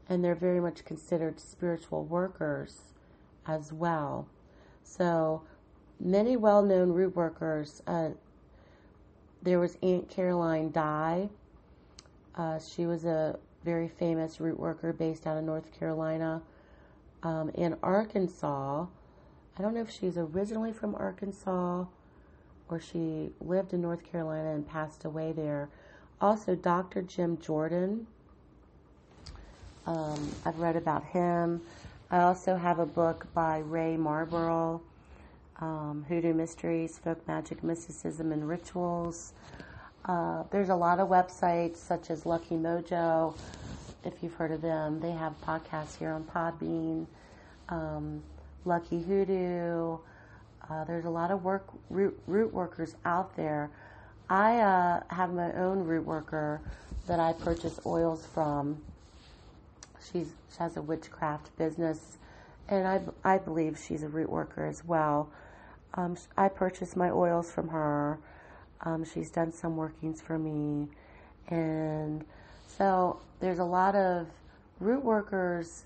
and 0.08 0.24
they're 0.24 0.34
very 0.34 0.60
much 0.60 0.86
considered 0.86 1.38
spiritual 1.38 2.04
workers 2.04 2.94
as 3.46 3.70
well. 3.70 4.26
So, 4.82 5.42
many 6.00 6.38
well 6.38 6.62
known 6.62 6.90
root 6.90 7.14
workers, 7.14 7.82
uh, 7.86 8.10
there 9.42 9.60
was 9.60 9.76
Aunt 9.82 10.08
Caroline 10.08 10.70
Dye. 10.70 11.28
Uh, 12.34 12.58
she 12.58 12.86
was 12.86 13.04
a 13.04 13.38
very 13.62 13.88
famous 13.88 14.40
root 14.40 14.58
worker 14.58 14.94
based 14.94 15.26
out 15.26 15.36
of 15.36 15.44
North 15.44 15.70
Carolina. 15.78 16.40
Um, 17.22 17.50
in 17.54 17.76
Arkansas, 17.82 18.86
I 19.58 19.62
don't 19.62 19.74
know 19.74 19.80
if 19.82 19.90
she's 19.90 20.16
originally 20.16 20.72
from 20.72 20.94
Arkansas 20.94 21.84
or 22.68 22.80
she 22.80 23.30
lived 23.40 23.72
in 23.72 23.82
North 23.82 24.02
Carolina 24.10 24.52
and 24.54 24.66
passed 24.66 25.04
away 25.04 25.32
there. 25.32 25.68
Also, 26.20 26.54
Dr. 26.54 27.02
Jim 27.02 27.38
Jordan. 27.38 28.06
Um, 29.86 30.32
I've 30.44 30.58
read 30.58 30.76
about 30.76 31.04
him. 31.04 31.60
I 32.10 32.20
also 32.20 32.56
have 32.56 32.78
a 32.78 32.86
book 32.86 33.26
by 33.34 33.58
Ray 33.58 33.96
Malbrough 33.98 34.80
um, 35.62 36.04
Hoodoo 36.08 36.34
Mysteries, 36.34 36.98
Folk 36.98 37.26
Magic, 37.28 37.62
Mysticism, 37.62 38.32
and 38.32 38.48
Rituals. 38.48 39.32
Uh, 40.04 40.42
there's 40.50 40.68
a 40.68 40.74
lot 40.74 40.98
of 40.98 41.08
websites 41.08 41.76
such 41.76 42.10
as 42.10 42.26
Lucky 42.26 42.56
Mojo, 42.56 43.36
if 44.04 44.22
you've 44.22 44.34
heard 44.34 44.50
of 44.50 44.62
them. 44.62 45.00
They 45.00 45.12
have 45.12 45.34
podcasts 45.42 45.98
here 45.98 46.12
on 46.12 46.24
Podbean. 46.24 47.06
Um, 47.68 48.22
Lucky 48.64 49.02
Hoodoo. 49.02 49.98
Uh, 50.68 50.84
there's 50.84 51.04
a 51.04 51.10
lot 51.10 51.30
of 51.30 51.44
work 51.44 51.66
root, 51.90 52.18
root 52.26 52.52
workers 52.52 52.94
out 53.04 53.36
there. 53.36 53.70
I 54.28 54.60
uh, 54.60 55.02
have 55.08 55.32
my 55.32 55.52
own 55.54 55.84
root 55.84 56.04
worker 56.06 56.60
that 57.06 57.20
I 57.20 57.32
purchase 57.32 57.80
oils 57.84 58.26
from. 58.32 58.80
She's, 60.00 60.28
she 60.50 60.58
has 60.58 60.76
a 60.76 60.82
witchcraft 60.82 61.56
business, 61.58 62.18
and 62.68 62.86
I, 62.86 63.00
I 63.24 63.38
believe 63.38 63.78
she's 63.78 64.02
a 64.02 64.08
root 64.08 64.30
worker 64.30 64.66
as 64.66 64.84
well. 64.84 65.28
Um, 65.94 66.16
I 66.36 66.48
purchase 66.48 66.96
my 66.96 67.10
oils 67.10 67.50
from 67.50 67.68
her. 67.68 68.18
Um, 68.80 69.04
she's 69.04 69.30
done 69.30 69.52
some 69.52 69.76
workings 69.76 70.20
for 70.20 70.38
me. 70.38 70.88
And 71.48 72.24
so 72.66 73.20
there's 73.42 73.58
a 73.58 73.64
lot 73.64 73.96
of 73.96 74.28
root 74.78 75.04
workers 75.04 75.84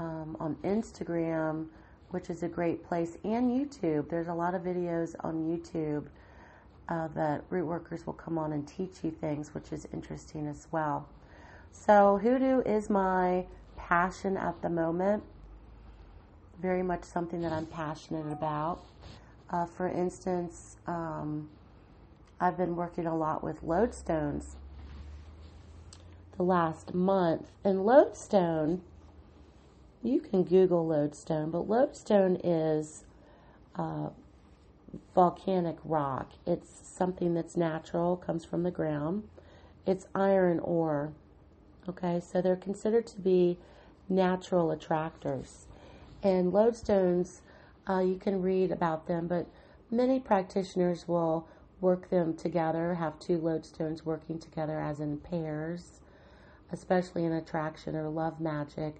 um, 0.00 0.36
on 0.40 0.56
Instagram, 0.64 1.66
which 2.10 2.28
is 2.28 2.42
a 2.42 2.48
great 2.48 2.84
place, 2.84 3.16
and 3.22 3.48
YouTube. 3.48 4.10
There's 4.10 4.26
a 4.26 4.34
lot 4.34 4.56
of 4.56 4.62
videos 4.62 5.14
on 5.20 5.36
YouTube 5.36 6.06
uh, 6.88 7.06
that 7.14 7.44
root 7.48 7.64
workers 7.64 8.04
will 8.04 8.14
come 8.14 8.36
on 8.38 8.52
and 8.52 8.66
teach 8.66 9.04
you 9.04 9.12
things, 9.12 9.54
which 9.54 9.70
is 9.70 9.86
interesting 9.92 10.48
as 10.48 10.66
well. 10.72 11.08
So, 11.70 12.18
hoodoo 12.20 12.62
is 12.62 12.90
my 12.90 13.46
passion 13.76 14.36
at 14.36 14.60
the 14.60 14.68
moment. 14.68 15.22
Very 16.60 16.82
much 16.82 17.04
something 17.04 17.40
that 17.42 17.52
I'm 17.52 17.66
passionate 17.66 18.30
about. 18.32 18.80
Uh, 19.48 19.64
for 19.64 19.88
instance, 19.88 20.76
um, 20.88 21.48
I've 22.40 22.56
been 22.56 22.74
working 22.74 23.06
a 23.06 23.16
lot 23.16 23.44
with 23.44 23.62
lodestones 23.64 24.56
the 26.36 26.42
last 26.42 26.94
month. 26.94 27.50
And 27.64 27.84
lodestone, 27.84 28.82
you 30.02 30.20
can 30.20 30.44
Google 30.44 30.86
lodestone, 30.86 31.50
but 31.50 31.68
lodestone 31.68 32.36
is 32.42 33.04
uh, 33.76 34.08
volcanic 35.14 35.76
rock. 35.84 36.32
It's 36.46 36.68
something 36.68 37.34
that's 37.34 37.56
natural, 37.56 38.16
comes 38.16 38.44
from 38.44 38.62
the 38.62 38.70
ground. 38.70 39.24
It's 39.86 40.06
iron 40.14 40.58
ore. 40.60 41.12
Okay, 41.88 42.20
so 42.20 42.40
they're 42.40 42.56
considered 42.56 43.06
to 43.08 43.20
be 43.20 43.58
natural 44.08 44.70
attractors. 44.70 45.66
And 46.22 46.52
lodestones 46.52 47.40
uh, 47.88 48.00
you 48.00 48.16
can 48.16 48.42
read 48.42 48.70
about 48.70 49.06
them, 49.06 49.26
but 49.26 49.46
many 49.90 50.20
practitioners 50.20 51.08
will 51.08 51.48
work 51.80 52.10
them 52.10 52.36
together, 52.36 52.94
have 52.94 53.18
two 53.18 53.38
lodestones 53.38 54.04
working 54.04 54.38
together 54.38 54.80
as 54.80 55.00
in 55.00 55.18
pairs, 55.18 56.00
especially 56.72 57.24
in 57.24 57.32
attraction 57.32 57.96
or 57.96 58.08
love 58.08 58.40
magic. 58.40 58.96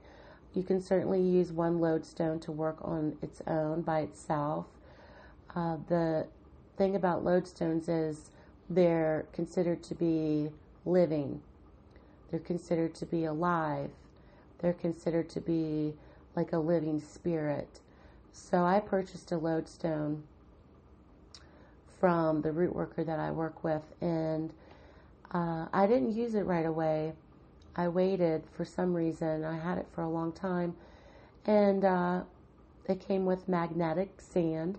You 0.54 0.62
can 0.62 0.80
certainly 0.80 1.20
use 1.20 1.52
one 1.52 1.80
lodestone 1.80 2.40
to 2.40 2.52
work 2.52 2.78
on 2.82 3.16
its 3.22 3.40
own 3.46 3.82
by 3.82 4.00
itself. 4.00 4.66
Uh, 5.54 5.76
the 5.88 6.26
thing 6.76 6.96
about 6.96 7.24
lodestones 7.24 7.88
is 7.88 8.30
they're 8.68 9.26
considered 9.32 9.82
to 9.84 9.94
be 9.94 10.50
living, 10.84 11.40
they're 12.30 12.40
considered 12.40 12.94
to 12.94 13.06
be 13.06 13.24
alive, 13.24 13.90
they're 14.58 14.72
considered 14.72 15.28
to 15.30 15.40
be 15.40 15.94
like 16.36 16.52
a 16.52 16.58
living 16.58 17.00
spirit. 17.00 17.80
So 18.32 18.64
I 18.64 18.80
purchased 18.80 19.32
a 19.32 19.38
lodestone 19.38 20.22
from 21.98 22.42
the 22.42 22.52
root 22.52 22.74
worker 22.74 23.04
that 23.04 23.18
I 23.18 23.30
work 23.30 23.62
with, 23.62 23.82
and 24.00 24.52
uh, 25.32 25.66
I 25.72 25.86
didn't 25.86 26.12
use 26.12 26.34
it 26.34 26.42
right 26.42 26.64
away. 26.64 27.12
I 27.76 27.88
waited 27.88 28.44
for 28.52 28.64
some 28.64 28.94
reason. 28.94 29.44
I 29.44 29.58
had 29.58 29.78
it 29.78 29.86
for 29.92 30.02
a 30.02 30.08
long 30.08 30.32
time, 30.32 30.74
and 31.46 31.84
uh, 31.84 32.22
it 32.88 33.00
came 33.00 33.24
with 33.24 33.48
magnetic 33.48 34.20
sand 34.20 34.78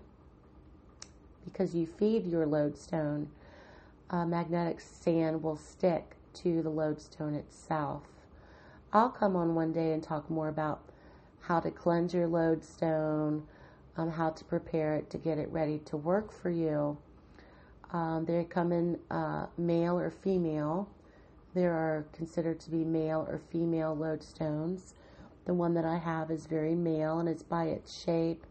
because 1.44 1.74
you 1.74 1.86
feed 1.86 2.26
your 2.26 2.46
lodestone. 2.46 3.30
Uh, 4.10 4.26
magnetic 4.26 4.80
sand 4.80 5.42
will 5.42 5.56
stick 5.56 6.16
to 6.34 6.62
the 6.62 6.70
lodestone 6.70 7.34
itself. 7.34 8.02
I'll 8.92 9.10
come 9.10 9.36
on 9.36 9.54
one 9.54 9.72
day 9.72 9.92
and 9.92 10.02
talk 10.02 10.28
more 10.28 10.48
about 10.48 10.82
how 11.40 11.60
to 11.60 11.70
cleanse 11.70 12.12
your 12.12 12.26
lodestone, 12.26 13.46
um, 13.96 14.10
how 14.10 14.30
to 14.30 14.44
prepare 14.44 14.94
it 14.94 15.10
to 15.10 15.18
get 15.18 15.38
it 15.38 15.48
ready 15.50 15.78
to 15.86 15.96
work 15.96 16.30
for 16.30 16.50
you. 16.50 16.98
Um, 17.92 18.24
they 18.26 18.44
come 18.44 18.72
in 18.72 18.98
uh, 19.10 19.46
male 19.58 19.98
or 19.98 20.10
female. 20.10 20.88
There 21.54 21.72
are 21.72 22.06
considered 22.12 22.60
to 22.60 22.70
be 22.70 22.84
male 22.84 23.26
or 23.28 23.38
female 23.50 23.96
lodestones. 23.96 24.94
The 25.44 25.54
one 25.54 25.74
that 25.74 25.84
I 25.84 25.98
have 25.98 26.30
is 26.30 26.46
very 26.46 26.74
male 26.74 27.18
and 27.18 27.28
it's 27.28 27.42
by 27.42 27.64
its 27.64 28.02
shape. 28.02 28.46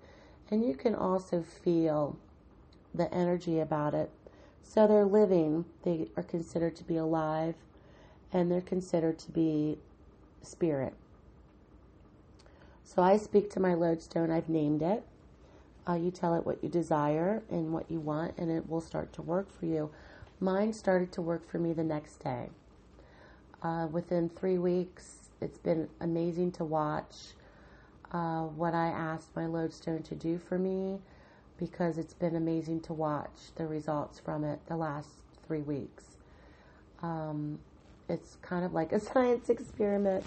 And 0.50 0.63
you 0.63 0.75
can 0.75 0.93
also 0.93 1.41
feel 1.41 2.17
the 2.93 3.12
energy 3.13 3.60
about 3.60 3.93
it. 3.93 4.12
So 4.63 4.88
they're 4.88 5.05
living, 5.05 5.65
they 5.84 6.10
are 6.15 6.24
considered 6.24 6.75
to 6.77 6.84
be 6.84 6.98
alive, 6.98 7.55
and 8.31 8.51
they're 8.51 8.62
considered 8.62 9.17
to 9.20 9.31
be 9.31 9.77
spirit. 10.41 10.93
So 12.84 13.01
I 13.01 13.17
speak 13.17 13.50
to 13.51 13.60
my 13.60 13.74
lodestone, 13.74 14.31
I've 14.31 14.50
named 14.50 14.81
it. 14.81 15.03
Uh, 15.88 15.96
you 15.96 16.12
tell 16.12 16.36
it 16.36 16.46
what 16.46 16.63
you 16.63 16.70
desire 16.70 17.41
and 17.50 17.74
what 17.74 17.89
you 17.89 18.00
want, 18.00 18.38
and 18.38 18.51
it 18.51 18.70
will 18.70 18.81
start 18.81 19.12
to 19.13 19.22
work 19.22 19.51
for 19.51 19.65
you. 19.65 19.89
Mine 20.39 20.74
started 20.74 21.12
to 21.13 21.22
work 21.22 21.50
for 21.50 21.58
me 21.58 21.74
the 21.74 21.84
next 21.84 22.17
day. 22.17 22.50
Uh, 23.62 23.88
within 23.91 24.27
three 24.30 24.58
weeks, 24.58 25.30
it's 25.39 25.60
been 25.60 25.88
amazing 26.00 26.51
to 26.51 26.63
watch 26.63 27.15
uh, 28.12 28.41
what 28.41 28.74
I 28.74 28.88
asked 28.88 29.36
my 29.36 29.46
lodestone 29.46 30.01
to 30.03 30.15
do 30.15 30.39
for 30.39 30.58
me 30.58 31.00
because 31.58 32.00
it's 32.00 32.13
been 32.15 32.36
amazing 32.36 32.82
to 32.82 32.94
watch 32.94 33.53
the 33.56 33.68
results 33.68 34.20
from 34.20 34.44
it 34.44 34.60
the 34.68 34.75
last 34.75 35.10
three 35.46 35.62
weeks. 35.62 36.18
Um, 37.03 37.60
it's 38.10 38.38
kind 38.41 38.65
of 38.65 38.74
like 38.74 38.91
a 38.91 39.00
science 39.13 39.50
experiment. 39.50 40.25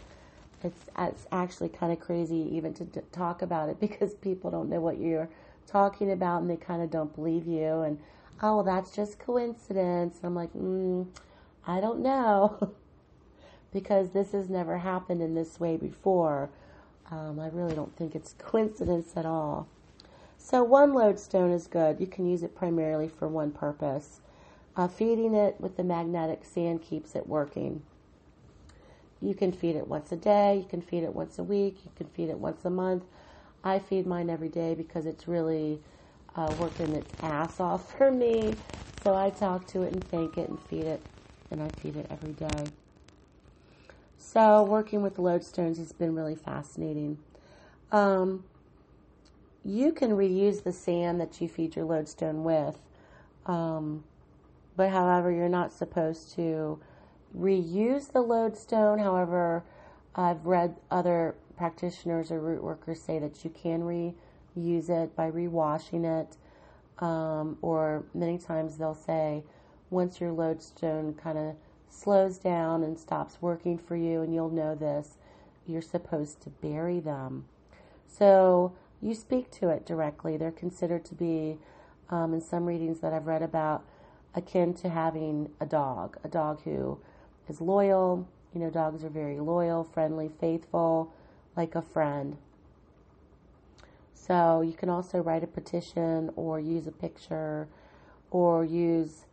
It's, 0.63 0.87
it's 0.97 1.27
actually 1.33 1.69
kind 1.71 1.93
of 1.93 1.99
crazy 1.99 2.49
even 2.53 2.73
to, 2.75 2.87
talk 3.13 3.43
about 3.43 3.69
it 3.69 3.81
because 3.81 4.15
people 4.15 4.51
don't 4.51 4.71
know 4.71 4.81
what 4.81 4.99
you're 4.99 5.29
talking 5.67 6.13
about 6.13 6.41
and 6.41 6.49
they 6.49 6.57
kind 6.57 6.83
of 6.83 6.91
don't 6.91 7.15
believe 7.15 7.47
you. 7.47 7.81
And, 7.81 7.99
oh, 8.43 8.57
well, 8.57 8.65
that's 8.65 8.95
just 8.95 9.19
coincidence. 9.19 10.21
I'm 10.23 10.35
like, 10.37 10.53
mm, 10.55 11.07
I 11.67 11.81
don't 11.81 12.01
know. 12.01 12.75
because 13.75 14.11
this 14.11 14.33
has 14.33 14.49
never 14.49 14.79
happened 14.79 15.21
in 15.21 15.35
this 15.35 15.61
way 15.61 15.77
before. 15.77 16.49
Um, 17.11 17.39
I 17.39 17.49
really 17.49 17.75
don't 17.75 17.95
think 17.97 18.15
it's 18.15 18.35
coincidence 18.39 19.13
at 19.17 19.27
all. 19.27 19.69
So 20.39 20.63
one 20.63 20.95
lodestone 20.95 21.51
is 21.51 21.67
good. 21.67 22.01
You 22.01 22.07
can 22.07 22.27
use 22.27 22.43
it 22.43 22.55
primarily 22.55 23.09
for 23.09 23.29
one 23.29 23.51
purpose. 23.51 24.21
Uh, 24.77 24.89
feeding 24.89 25.35
it 25.35 25.57
with 25.61 25.77
the 25.77 25.85
magnetic 25.85 26.45
sand 26.45 26.83
keeps 26.83 27.15
it 27.15 27.29
working. 27.29 27.83
You 29.21 29.35
can 29.35 29.53
feed 29.53 29.77
it 29.77 29.89
once 29.89 30.13
a 30.13 30.17
day. 30.17 30.57
You 30.59 30.65
can 30.65 30.81
feed 30.81 31.03
it 31.03 31.15
once 31.15 31.39
a 31.39 31.43
week. 31.43 31.79
You 31.85 31.91
can 31.97 32.07
feed 32.07 32.29
it 32.29 32.39
once 32.39 32.65
a 32.65 32.71
month. 32.71 33.05
I 33.65 33.79
feed 33.79 34.07
mine 34.07 34.31
every 34.31 34.51
day 34.51 34.75
because 34.75 35.07
it's 35.07 35.27
really 35.27 35.81
uh, 36.37 36.55
working 36.59 36.93
its 36.95 37.13
ass 37.23 37.59
off 37.59 37.93
for 37.99 38.11
me. 38.13 38.55
So 39.03 39.15
I 39.15 39.31
talk 39.31 39.67
to 39.69 39.83
it 39.83 39.93
and 39.93 40.05
thank 40.05 40.39
it 40.39 40.49
and 40.49 40.61
feed 40.61 40.85
it, 40.85 41.03
and 41.51 41.63
I 41.63 41.69
feed 41.81 41.97
it 41.97 42.07
every 42.11 42.33
day. 42.33 42.71
So 44.27 44.63
working 44.65 45.03
with 45.03 45.19
lodestones 45.19 45.77
has 45.77 45.93
been 45.93 46.15
really 46.15 46.35
fascinating. 46.35 47.19
Um, 47.93 48.43
you 49.65 49.93
can 49.93 50.13
reuse 50.13 50.65
the 50.65 50.73
sand 50.73 51.21
that 51.21 51.41
you 51.41 51.49
feed 51.49 51.77
your 51.77 51.85
lodestone 51.85 52.43
with, 52.43 52.79
um, 53.47 54.03
but 54.77 54.91
however, 54.91 55.31
you're 55.31 55.49
not 55.49 55.73
supposed 55.73 56.35
to 56.35 56.81
reuse 57.39 58.11
the 58.11 58.23
lodestone. 58.23 58.99
However, 58.99 59.63
I've 60.17 60.47
read 60.47 60.81
other 60.91 61.37
practitioners 61.57 62.33
or 62.33 62.41
root 62.41 62.63
workers 62.63 63.03
say 63.03 63.21
that 63.21 63.45
you 63.45 63.51
can 63.51 63.83
reuse 63.83 64.89
it 64.89 65.15
by 65.15 65.31
rewashing 65.31 66.05
it, 66.23 66.37
um, 67.05 67.59
or 67.63 68.05
many 68.15 68.39
times 68.39 68.79
they'll 68.79 68.95
say 68.95 69.45
once 69.91 70.19
your 70.19 70.33
lodestone 70.33 71.15
kind 71.15 71.39
of 71.39 71.55
slows 71.95 72.39
down 72.39 72.83
and 72.83 72.99
stops 72.99 73.39
working 73.41 73.79
for 73.79 73.97
you, 73.97 74.23
and 74.23 74.35
you'll 74.35 74.51
know 74.51 74.75
this, 74.75 75.17
you're 75.67 75.83
supposed 75.83 76.41
to 76.43 76.51
bury 76.51 77.01
them. 77.01 77.45
So 78.07 78.75
you 79.01 79.15
speak 79.15 79.51
to 79.53 79.69
it 79.69 79.87
directly. 79.87 80.37
They're 80.37 80.51
considered 80.51 81.05
to 81.07 81.15
be, 81.15 81.59
um, 82.11 82.35
in 82.35 82.41
some 82.41 82.67
readings 82.67 83.01
that 83.01 83.13
I've 83.13 83.27
read 83.27 83.43
about, 83.43 83.85
akin 84.35 84.75
to 84.75 84.89
having 84.89 85.51
a 85.61 85.67
dog, 85.67 86.19
a 86.25 86.29
dog 86.29 86.63
who 86.65 86.99
is 87.49 87.61
loyal. 87.61 88.27
You 88.53 88.61
know, 88.61 88.71
dogs 88.71 89.05
are 89.05 89.11
very 89.11 89.41
loyal, 89.41 89.85
friendly, 89.85 90.31
faithful, 90.41 91.13
like 91.57 91.75
a 91.75 91.83
friend. 91.83 92.37
So 94.15 94.63
you 94.63 94.73
can 94.73 94.89
also 94.89 95.19
write 95.19 95.45
a 95.45 95.47
petition 95.47 96.31
or 96.37 96.59
use 96.59 96.87
a 96.87 96.93
picture 96.93 97.69
or 98.31 98.65
use 98.65 99.27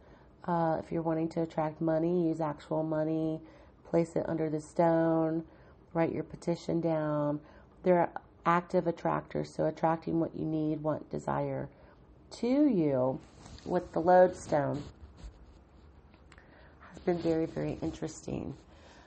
uh, 0.46 0.78
if 0.84 0.92
you're 0.92 1.02
wanting 1.02 1.30
to 1.30 1.42
attract 1.42 1.82
money, 1.82 2.28
use 2.28 2.42
actual 2.42 2.84
money, 2.84 3.40
place 3.90 4.16
it 4.16 4.28
under 4.28 4.50
the 4.50 4.62
stone, 4.62 5.44
write 5.94 6.12
your 6.12 6.24
petition 6.24 6.82
down. 6.82 7.40
They're 7.84 8.10
active 8.46 8.88
attractors, 8.88 9.54
so 9.54 9.66
attracting 9.66 10.20
what 10.20 10.36
you 10.36 10.46
need, 10.46 10.82
want, 10.82 11.10
desire 11.12 11.70
to 12.32 12.48
you 12.48 13.20
with 13.66 13.92
the 13.92 14.00
lodestone 14.00 14.84
has 16.90 17.00
been 17.00 17.18
very, 17.18 17.46
very 17.46 17.78
interesting. 17.82 18.56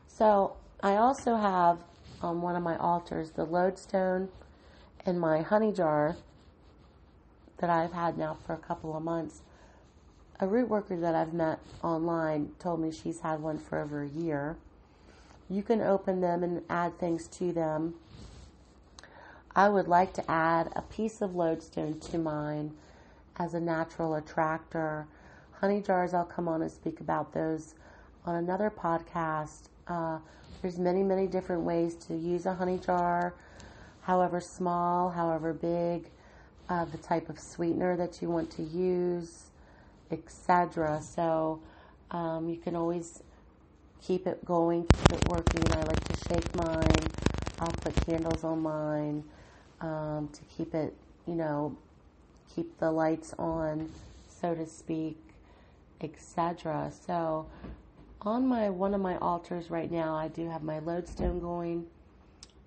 So 0.06 0.54
I 0.82 0.96
also 0.96 1.36
have 1.36 1.78
on 2.22 2.42
one 2.42 2.56
of 2.56 2.62
my 2.62 2.76
altars 2.76 3.30
the 3.30 3.44
lodestone 3.44 4.28
in 5.04 5.18
my 5.18 5.42
honey 5.42 5.72
jar 5.72 6.16
that 7.58 7.70
I've 7.70 7.92
had 7.92 8.18
now 8.18 8.36
for 8.46 8.52
a 8.52 8.58
couple 8.58 8.96
of 8.96 9.02
months 9.02 9.42
a 10.40 10.46
root 10.46 10.68
worker 10.68 10.96
that 10.96 11.14
I've 11.14 11.32
met 11.32 11.60
online 11.82 12.50
told 12.58 12.80
me 12.80 12.90
she's 12.90 13.20
had 13.20 13.40
one 13.40 13.58
for 13.58 13.78
over 13.78 14.02
a 14.02 14.08
year. 14.08 14.56
You 15.48 15.62
can 15.62 15.80
open 15.80 16.20
them 16.20 16.42
and 16.42 16.62
add 16.68 16.98
things 16.98 17.28
to 17.28 17.52
them. 17.52 17.94
I 19.54 19.68
would 19.68 19.86
like 19.86 20.12
to 20.14 20.30
add 20.30 20.72
a 20.74 20.82
piece 20.82 21.20
of 21.20 21.36
lodestone 21.36 22.00
to 22.00 22.18
mine 22.18 22.72
as 23.36 23.54
a 23.54 23.60
natural 23.60 24.14
attractor. 24.14 25.06
Honey 25.60 25.80
jars, 25.80 26.12
I'll 26.12 26.24
come 26.24 26.48
on 26.48 26.62
and 26.62 26.70
speak 26.70 27.00
about 27.00 27.32
those 27.32 27.74
on 28.26 28.34
another 28.34 28.70
podcast. 28.70 29.68
Uh, 29.86 30.18
there's 30.60 30.78
many, 30.78 31.04
many 31.04 31.28
different 31.28 31.62
ways 31.62 31.94
to 32.06 32.16
use 32.16 32.46
a 32.46 32.54
honey 32.54 32.78
jar, 32.78 33.34
however 34.00 34.40
small, 34.40 35.10
however 35.10 35.52
big, 35.52 36.10
uh, 36.68 36.86
the 36.86 36.98
type 36.98 37.28
of 37.28 37.38
sweetener 37.38 37.96
that 37.96 38.20
you 38.20 38.30
want 38.30 38.50
to 38.52 38.62
use 38.62 39.50
etc. 40.10 41.00
So 41.02 41.60
um, 42.10 42.48
you 42.48 42.56
can 42.56 42.76
always 42.76 43.22
keep 44.02 44.26
it 44.26 44.44
going, 44.44 44.84
keep 44.84 45.12
it 45.12 45.28
working. 45.28 45.62
I 45.72 45.82
like 45.82 46.04
to 46.08 46.14
shake 46.28 46.54
mine. 46.54 47.10
I'll 47.60 47.68
put 47.72 47.94
candles 48.06 48.44
on 48.44 48.60
mine 48.60 49.24
um, 49.80 50.28
to 50.32 50.40
keep 50.56 50.74
it, 50.74 50.94
you 51.26 51.34
know, 51.34 51.76
keep 52.54 52.78
the 52.78 52.90
lights 52.90 53.34
on, 53.38 53.90
so 54.28 54.54
to 54.54 54.66
speak, 54.66 55.18
etc. 56.00 56.92
So 57.06 57.46
on 58.22 58.46
my 58.46 58.70
one 58.70 58.94
of 58.94 59.00
my 59.00 59.16
altars 59.18 59.70
right 59.70 59.90
now, 59.90 60.14
I 60.14 60.28
do 60.28 60.48
have 60.48 60.62
my 60.62 60.78
lodestone 60.78 61.40
going 61.40 61.86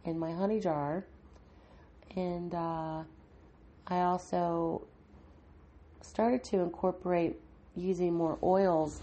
in 0.06 0.18
my 0.18 0.32
honey 0.32 0.60
jar, 0.60 1.06
and 2.16 2.54
uh, 2.56 3.04
I 3.88 4.02
also 4.02 4.88
started 6.02 6.44
to 6.46 6.60
incorporate 6.60 7.36
using 7.76 8.14
more 8.14 8.38
oils. 8.42 9.00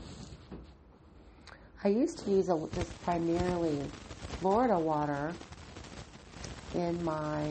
I 1.83 1.89
used 1.89 2.19
to 2.25 2.31
use 2.31 2.49
a, 2.49 2.69
just 2.75 3.03
primarily 3.05 3.79
Florida 4.41 4.79
water 4.79 5.33
in 6.75 7.03
my 7.05 7.51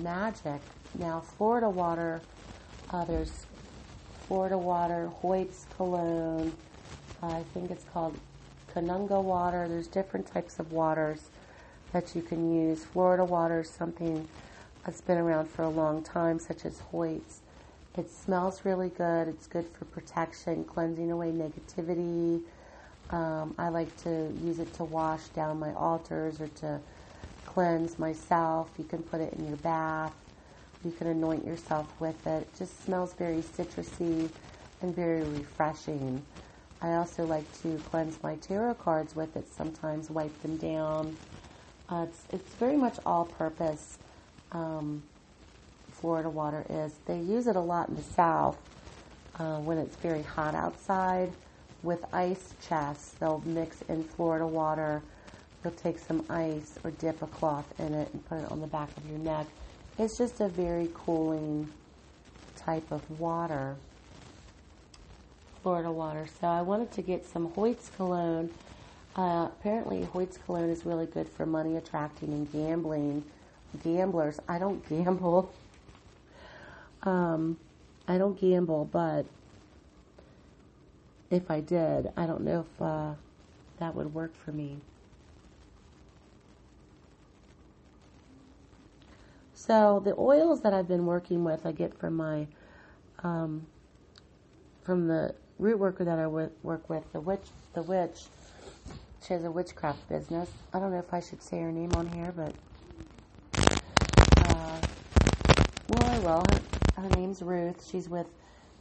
magic. 0.00 0.60
Now, 0.98 1.20
Florida 1.20 1.68
water, 1.68 2.20
uh, 2.90 3.04
there's 3.04 3.46
Florida 4.28 4.56
water, 4.56 5.10
Hoyt's 5.22 5.66
cologne, 5.76 6.52
I 7.22 7.42
think 7.54 7.70
it's 7.70 7.84
called 7.84 8.18
Kananga 8.74 9.22
water. 9.22 9.66
There's 9.68 9.86
different 9.86 10.26
types 10.26 10.58
of 10.58 10.72
waters 10.72 11.28
that 11.92 12.14
you 12.14 12.22
can 12.22 12.54
use. 12.54 12.84
Florida 12.84 13.24
water 13.24 13.60
is 13.60 13.70
something 13.70 14.28
that's 14.84 15.00
been 15.00 15.18
around 15.18 15.48
for 15.48 15.62
a 15.62 15.68
long 15.68 16.02
time, 16.02 16.38
such 16.38 16.64
as 16.64 16.80
Hoyt's. 16.92 17.40
It 17.96 18.10
smells 18.10 18.64
really 18.64 18.88
good. 18.88 19.28
It's 19.28 19.46
good 19.46 19.66
for 19.78 19.84
protection, 19.84 20.64
cleansing 20.64 21.12
away 21.12 21.30
negativity. 21.30 22.42
Um, 23.10 23.54
I 23.56 23.68
like 23.68 23.96
to 24.02 24.32
use 24.42 24.58
it 24.58 24.72
to 24.74 24.84
wash 24.84 25.28
down 25.28 25.60
my 25.60 25.72
altars 25.74 26.40
or 26.40 26.48
to 26.48 26.80
cleanse 27.46 27.98
myself. 27.98 28.70
You 28.78 28.84
can 28.84 29.02
put 29.02 29.20
it 29.20 29.32
in 29.34 29.46
your 29.46 29.58
bath. 29.58 30.14
You 30.84 30.90
can 30.90 31.06
anoint 31.06 31.46
yourself 31.46 31.88
with 32.00 32.26
it. 32.26 32.42
It 32.42 32.58
just 32.58 32.84
smells 32.84 33.14
very 33.14 33.42
citrusy 33.42 34.28
and 34.82 34.94
very 34.94 35.22
refreshing. 35.22 36.22
I 36.82 36.94
also 36.94 37.24
like 37.24 37.50
to 37.62 37.78
cleanse 37.90 38.22
my 38.22 38.34
tarot 38.36 38.74
cards 38.74 39.14
with 39.14 39.36
it 39.36 39.46
sometimes, 39.54 40.10
wipe 40.10 40.42
them 40.42 40.56
down. 40.56 41.16
Uh, 41.88 42.06
it's, 42.08 42.24
it's 42.32 42.54
very 42.54 42.76
much 42.76 42.98
all 43.06 43.24
purpose 43.24 43.98
um, 44.52 45.02
Florida 46.04 46.28
water 46.28 46.66
is. 46.68 46.92
They 47.06 47.18
use 47.18 47.46
it 47.46 47.56
a 47.56 47.60
lot 47.60 47.88
in 47.88 47.96
the 47.96 48.02
South 48.02 48.58
uh, 49.38 49.56
when 49.60 49.78
it's 49.78 49.96
very 49.96 50.20
hot 50.20 50.54
outside 50.54 51.32
with 51.82 52.04
ice 52.12 52.52
chests. 52.68 53.12
They'll 53.12 53.42
mix 53.46 53.80
in 53.88 54.04
Florida 54.04 54.46
water. 54.46 55.00
They'll 55.62 55.72
take 55.72 55.98
some 55.98 56.22
ice 56.28 56.78
or 56.84 56.90
dip 56.90 57.22
a 57.22 57.26
cloth 57.26 57.64
in 57.80 57.94
it 57.94 58.12
and 58.12 58.22
put 58.28 58.40
it 58.40 58.52
on 58.52 58.60
the 58.60 58.66
back 58.66 58.94
of 58.98 59.08
your 59.08 59.18
neck. 59.18 59.46
It's 59.98 60.18
just 60.18 60.42
a 60.42 60.48
very 60.48 60.90
cooling 60.92 61.72
type 62.54 62.92
of 62.92 63.18
water. 63.18 63.74
Florida 65.62 65.90
water. 65.90 66.26
So 66.38 66.48
I 66.48 66.60
wanted 66.60 66.92
to 66.92 67.00
get 67.00 67.24
some 67.24 67.48
Hoyt's 67.52 67.90
cologne. 67.96 68.50
Uh, 69.16 69.48
apparently, 69.58 70.02
Hoyt's 70.02 70.36
cologne 70.44 70.68
is 70.68 70.84
really 70.84 71.06
good 71.06 71.30
for 71.30 71.46
money 71.46 71.76
attracting 71.78 72.28
and 72.28 72.52
gambling. 72.52 73.24
Gamblers. 73.82 74.38
I 74.46 74.58
don't 74.58 74.86
gamble. 74.90 75.50
Um, 77.04 77.58
I 78.08 78.18
don't 78.18 78.38
gamble, 78.38 78.86
but 78.90 79.26
if 81.30 81.50
I 81.50 81.60
did, 81.60 82.10
I 82.16 82.26
don't 82.26 82.42
know 82.42 82.66
if 82.68 82.82
uh, 82.82 83.14
that 83.78 83.94
would 83.94 84.14
work 84.14 84.34
for 84.34 84.52
me. 84.52 84.78
So 89.54 90.00
the 90.04 90.14
oils 90.18 90.60
that 90.62 90.74
I've 90.74 90.88
been 90.88 91.06
working 91.06 91.44
with, 91.44 91.64
I 91.64 91.72
get 91.72 91.98
from 91.98 92.16
my 92.16 92.46
um, 93.22 93.66
from 94.82 95.08
the 95.08 95.34
root 95.58 95.78
worker 95.78 96.04
that 96.04 96.18
I 96.18 96.26
work 96.26 96.90
with, 96.90 97.10
the 97.12 97.20
witch, 97.20 97.46
the 97.72 97.82
witch. 97.82 98.24
She 99.26 99.32
has 99.32 99.44
a 99.44 99.50
witchcraft 99.50 100.06
business. 100.08 100.50
I 100.74 100.78
don't 100.78 100.92
know 100.92 100.98
if 100.98 101.14
I 101.14 101.20
should 101.20 101.42
say 101.42 101.60
her 101.62 101.72
name 101.72 101.92
on 101.94 102.08
here, 102.08 102.32
but 102.36 102.52
uh, 104.48 104.80
well, 105.88 106.04
I 106.04 106.18
will. 106.18 106.73
Her 106.96 107.08
name's 107.10 107.42
Ruth. 107.42 107.86
She's 107.88 108.08
with 108.08 108.26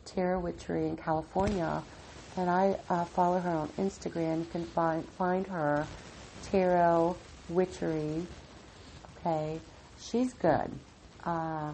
Tarot 0.05 0.39
Witchery 0.39 0.87
in 0.87 0.97
California, 0.97 1.81
and 2.37 2.49
I 2.49 2.77
uh, 2.89 3.05
follow 3.05 3.39
her 3.39 3.49
on 3.49 3.69
Instagram. 3.79 4.39
You 4.39 4.47
can 4.51 4.65
find 4.65 5.05
find 5.17 5.47
her 5.47 5.87
Tarot 6.43 7.15
Witchery. 7.49 8.25
Okay, 9.19 9.59
she's 9.99 10.33
good. 10.33 10.69
Uh, 11.23 11.73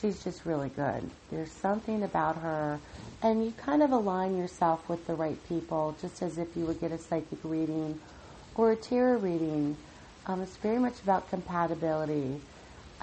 she's 0.00 0.22
just 0.24 0.44
really 0.46 0.70
good. 0.70 1.10
There's 1.30 1.52
something 1.52 2.02
about 2.02 2.36
her, 2.36 2.78
and 3.22 3.44
you 3.44 3.52
kind 3.52 3.82
of 3.82 3.92
align 3.92 4.36
yourself 4.36 4.88
with 4.88 5.06
the 5.06 5.14
right 5.14 5.38
people, 5.48 5.94
just 6.00 6.22
as 6.22 6.38
if 6.38 6.56
you 6.56 6.64
would 6.64 6.80
get 6.80 6.92
a 6.92 6.98
psychic 6.98 7.38
reading 7.44 8.00
or 8.54 8.72
a 8.72 8.76
tarot 8.76 9.18
reading. 9.18 9.76
Um, 10.26 10.40
it's 10.40 10.56
very 10.56 10.78
much 10.78 11.02
about 11.02 11.28
compatibility, 11.28 12.40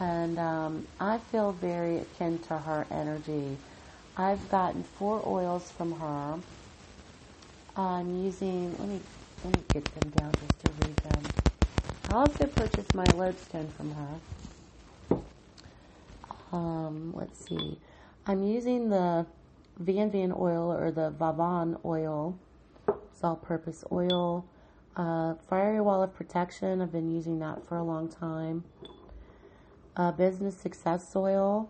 and 0.02 0.40
um, 0.40 0.88
I 1.00 1.20
feel 1.20 1.54
very 1.54 2.00
akin 2.00 2.40
to 2.50 2.60
her 2.60 2.88
energy. 2.92 3.58
I've 4.18 4.50
gotten 4.50 4.84
four 4.84 5.24
oils 5.28 5.72
from 5.72 5.94
her. 6.00 6.40
I'm 7.78 8.24
using. 8.24 8.78
Let 8.78 8.90
me 8.90 9.02
let 9.44 9.54
me 9.54 9.64
get 9.74 9.86
them 9.96 10.12
down 10.12 10.34
just 10.34 10.60
to 10.62 10.72
read 10.72 10.98
them. 11.04 11.34
I 12.10 12.14
also 12.14 12.48
purchased 12.48 12.96
my 12.96 13.12
lodestone 13.12 13.70
from 13.70 13.94
her 13.94 14.22
um, 16.52 17.14
let's 17.16 17.46
see, 17.46 17.80
I'm 18.28 18.44
using 18.44 18.90
the 18.90 19.26
Van 19.80 20.12
Van 20.12 20.34
oil 20.34 20.72
or 20.72 20.92
the 20.92 21.12
Vavan 21.12 21.80
oil, 21.86 22.40
it's 22.88 23.24
all 23.24 23.38
purpose 23.38 23.84
oil. 23.92 24.46
Uh, 24.96 25.36
Fiery 25.50 25.80
Wall 25.82 26.04
of 26.04 26.14
Protection, 26.14 26.82
I've 26.82 26.92
been 26.92 27.10
using 27.12 27.40
that 27.40 27.66
for 27.66 27.78
a 27.78 27.84
long 27.84 28.10
time. 28.10 28.66
Uh, 29.96 30.12
business 30.12 30.56
Success 30.56 31.14
Oil, 31.16 31.70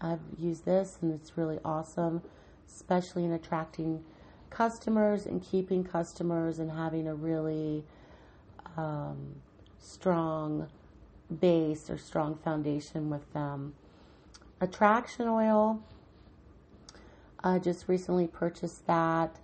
I've 0.00 0.20
used 0.38 0.64
this 0.64 0.98
and 1.00 1.12
it's 1.12 1.38
really 1.38 1.58
awesome, 1.64 2.22
especially 2.68 3.24
in 3.24 3.32
attracting 3.32 4.04
customers 4.50 5.24
and 5.24 5.42
keeping 5.42 5.82
customers 5.82 6.58
and 6.58 6.70
having 6.70 7.08
a 7.08 7.14
really 7.14 7.84
um, 8.76 9.36
strong 9.78 10.68
base 11.40 11.88
or 11.88 11.96
strong 11.96 12.36
foundation 12.36 13.08
with 13.08 13.32
them 13.32 13.74
attraction 14.62 15.26
oil. 15.26 15.82
I 17.42 17.58
just 17.58 17.88
recently 17.88 18.28
purchased 18.28 18.86
that, 18.86 19.36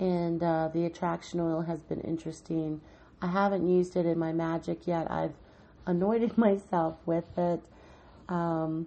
and 0.00 0.42
uh, 0.42 0.70
the 0.72 0.86
attraction 0.86 1.38
oil 1.38 1.60
has 1.60 1.82
been 1.82 2.00
interesting. 2.00 2.80
I 3.20 3.26
haven't 3.26 3.68
used 3.68 3.94
it 3.94 4.06
in 4.06 4.18
my 4.18 4.32
magic 4.32 4.86
yet. 4.86 5.10
I've 5.10 5.34
anointed 5.86 6.36
myself 6.38 6.96
with 7.06 7.38
it. 7.38 7.60
Um, 8.28 8.86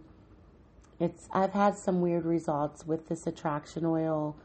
it's 0.99 1.27
I've 1.31 1.53
had 1.53 1.77
some 1.77 2.01
weird 2.01 2.25
results 2.25 2.85
with 2.85 3.07
this 3.07 3.27
attraction 3.27 3.85
oil, 3.85 4.35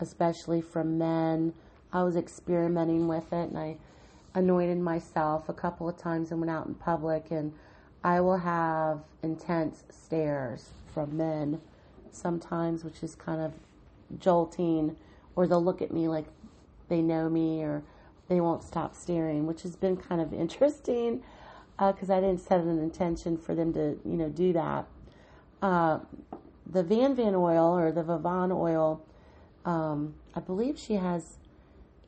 especially 0.00 0.60
from 0.60 0.98
men. 0.98 1.52
I 1.92 2.02
was 2.04 2.16
experimenting 2.16 3.08
with 3.08 3.32
it, 3.32 3.50
and 3.50 3.58
I 3.58 3.76
anointed 4.34 4.78
myself 4.78 5.48
a 5.48 5.52
couple 5.54 5.88
of 5.88 5.96
times 5.96 6.30
and 6.30 6.40
went 6.40 6.50
out 6.50 6.66
in 6.66 6.74
public 6.74 7.30
and 7.30 7.52
I 8.06 8.20
will 8.20 8.36
have 8.36 9.00
intense 9.24 9.82
stares 9.90 10.70
from 10.94 11.16
men 11.16 11.60
sometimes, 12.12 12.84
which 12.84 13.02
is 13.02 13.16
kind 13.16 13.40
of 13.40 13.52
jolting, 14.20 14.94
or 15.34 15.48
they'll 15.48 15.64
look 15.64 15.82
at 15.82 15.92
me 15.92 16.06
like 16.06 16.26
they 16.88 17.02
know 17.02 17.28
me, 17.28 17.62
or 17.62 17.82
they 18.28 18.40
won't 18.40 18.62
stop 18.62 18.94
staring, 18.94 19.44
which 19.44 19.62
has 19.62 19.74
been 19.74 19.96
kind 19.96 20.20
of 20.20 20.32
interesting 20.44 21.22
because 21.78 22.10
uh, 22.10 22.16
I 22.16 22.20
didn't 22.20 22.40
set 22.40 22.60
an 22.60 22.78
intention 22.78 23.36
for 23.36 23.54
them 23.54 23.72
to, 23.74 23.98
you 24.04 24.16
know, 24.16 24.28
do 24.28 24.52
that. 24.52 24.86
Uh, 25.60 26.00
the 26.66 26.82
Van 26.82 27.14
Van 27.14 27.34
oil 27.34 27.76
or 27.76 27.92
the 27.92 28.02
Vavan 28.02 28.50
oil, 28.50 29.04
um, 29.64 30.14
I 30.34 30.40
believe 30.40 30.78
she 30.78 30.94
has 30.94 31.38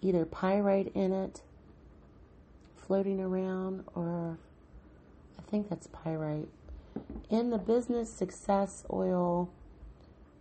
either 0.01 0.25
pyrite 0.25 0.93
in 0.95 1.13
it 1.13 1.43
floating 2.77 3.21
around 3.21 3.85
or 3.95 4.39
I 5.39 5.51
think 5.51 5.69
that's 5.69 5.87
pyrite. 5.89 6.49
In 7.31 7.51
the 7.51 7.59
business 7.59 8.13
success 8.13 8.85
oil, 8.91 9.51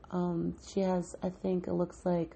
um, 0.09 0.55
she 0.65 0.79
has, 0.81 1.15
I 1.21 1.29
think 1.29 1.67
it 1.67 1.73
looks 1.73 2.05
like, 2.05 2.35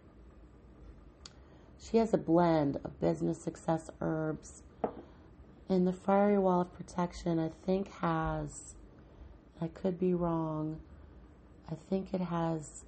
she 1.80 1.98
has 1.98 2.14
a 2.14 2.18
blend 2.18 2.78
of 2.84 3.00
business 3.00 3.42
success 3.42 3.90
herbs. 4.02 4.64
And 5.72 5.88
the 5.88 5.94
fiery 5.94 6.38
wall 6.38 6.60
of 6.60 6.74
protection, 6.74 7.40
I 7.40 7.50
think, 7.66 7.94
has, 8.02 8.76
I 9.62 9.70
could 9.70 9.98
be 9.98 10.14
wrong, 10.14 10.82
I 11.72 11.76
think 11.90 12.14
it 12.14 12.20
has 12.20 12.84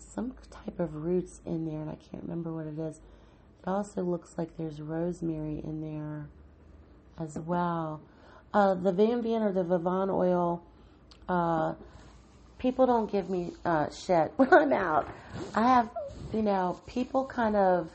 some 0.00 0.34
type 0.50 0.80
of 0.80 0.96
roots 0.96 1.40
in 1.46 1.64
there, 1.64 1.80
and 1.80 1.88
I 1.88 1.94
can't 1.94 2.24
remember 2.24 2.52
what 2.52 2.66
it 2.66 2.76
is. 2.76 2.96
It 3.62 3.68
also 3.68 4.02
looks 4.02 4.34
like 4.36 4.56
there's 4.56 4.80
rosemary 4.80 5.60
in 5.62 5.80
there 5.80 6.26
as 7.24 7.38
well. 7.38 8.00
Uh, 8.52 8.74
the 8.74 8.90
Van 8.90 9.22
Van 9.22 9.40
or 9.40 9.52
the 9.52 9.62
Vivon 9.62 10.12
oil, 10.12 10.60
uh, 11.28 11.74
people 12.58 12.84
don't 12.84 13.08
give 13.08 13.30
me 13.30 13.52
uh, 13.64 13.90
shit 13.90 14.32
when 14.36 14.52
I'm 14.52 14.72
out. 14.72 15.08
I 15.54 15.68
have, 15.68 15.88
you 16.32 16.42
know, 16.42 16.80
people 16.88 17.26
kind 17.26 17.54
of, 17.54 17.90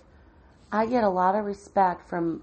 I 0.71 0.85
get 0.85 1.03
a 1.03 1.09
lot 1.09 1.35
of 1.35 1.43
respect 1.43 2.07
from 2.07 2.41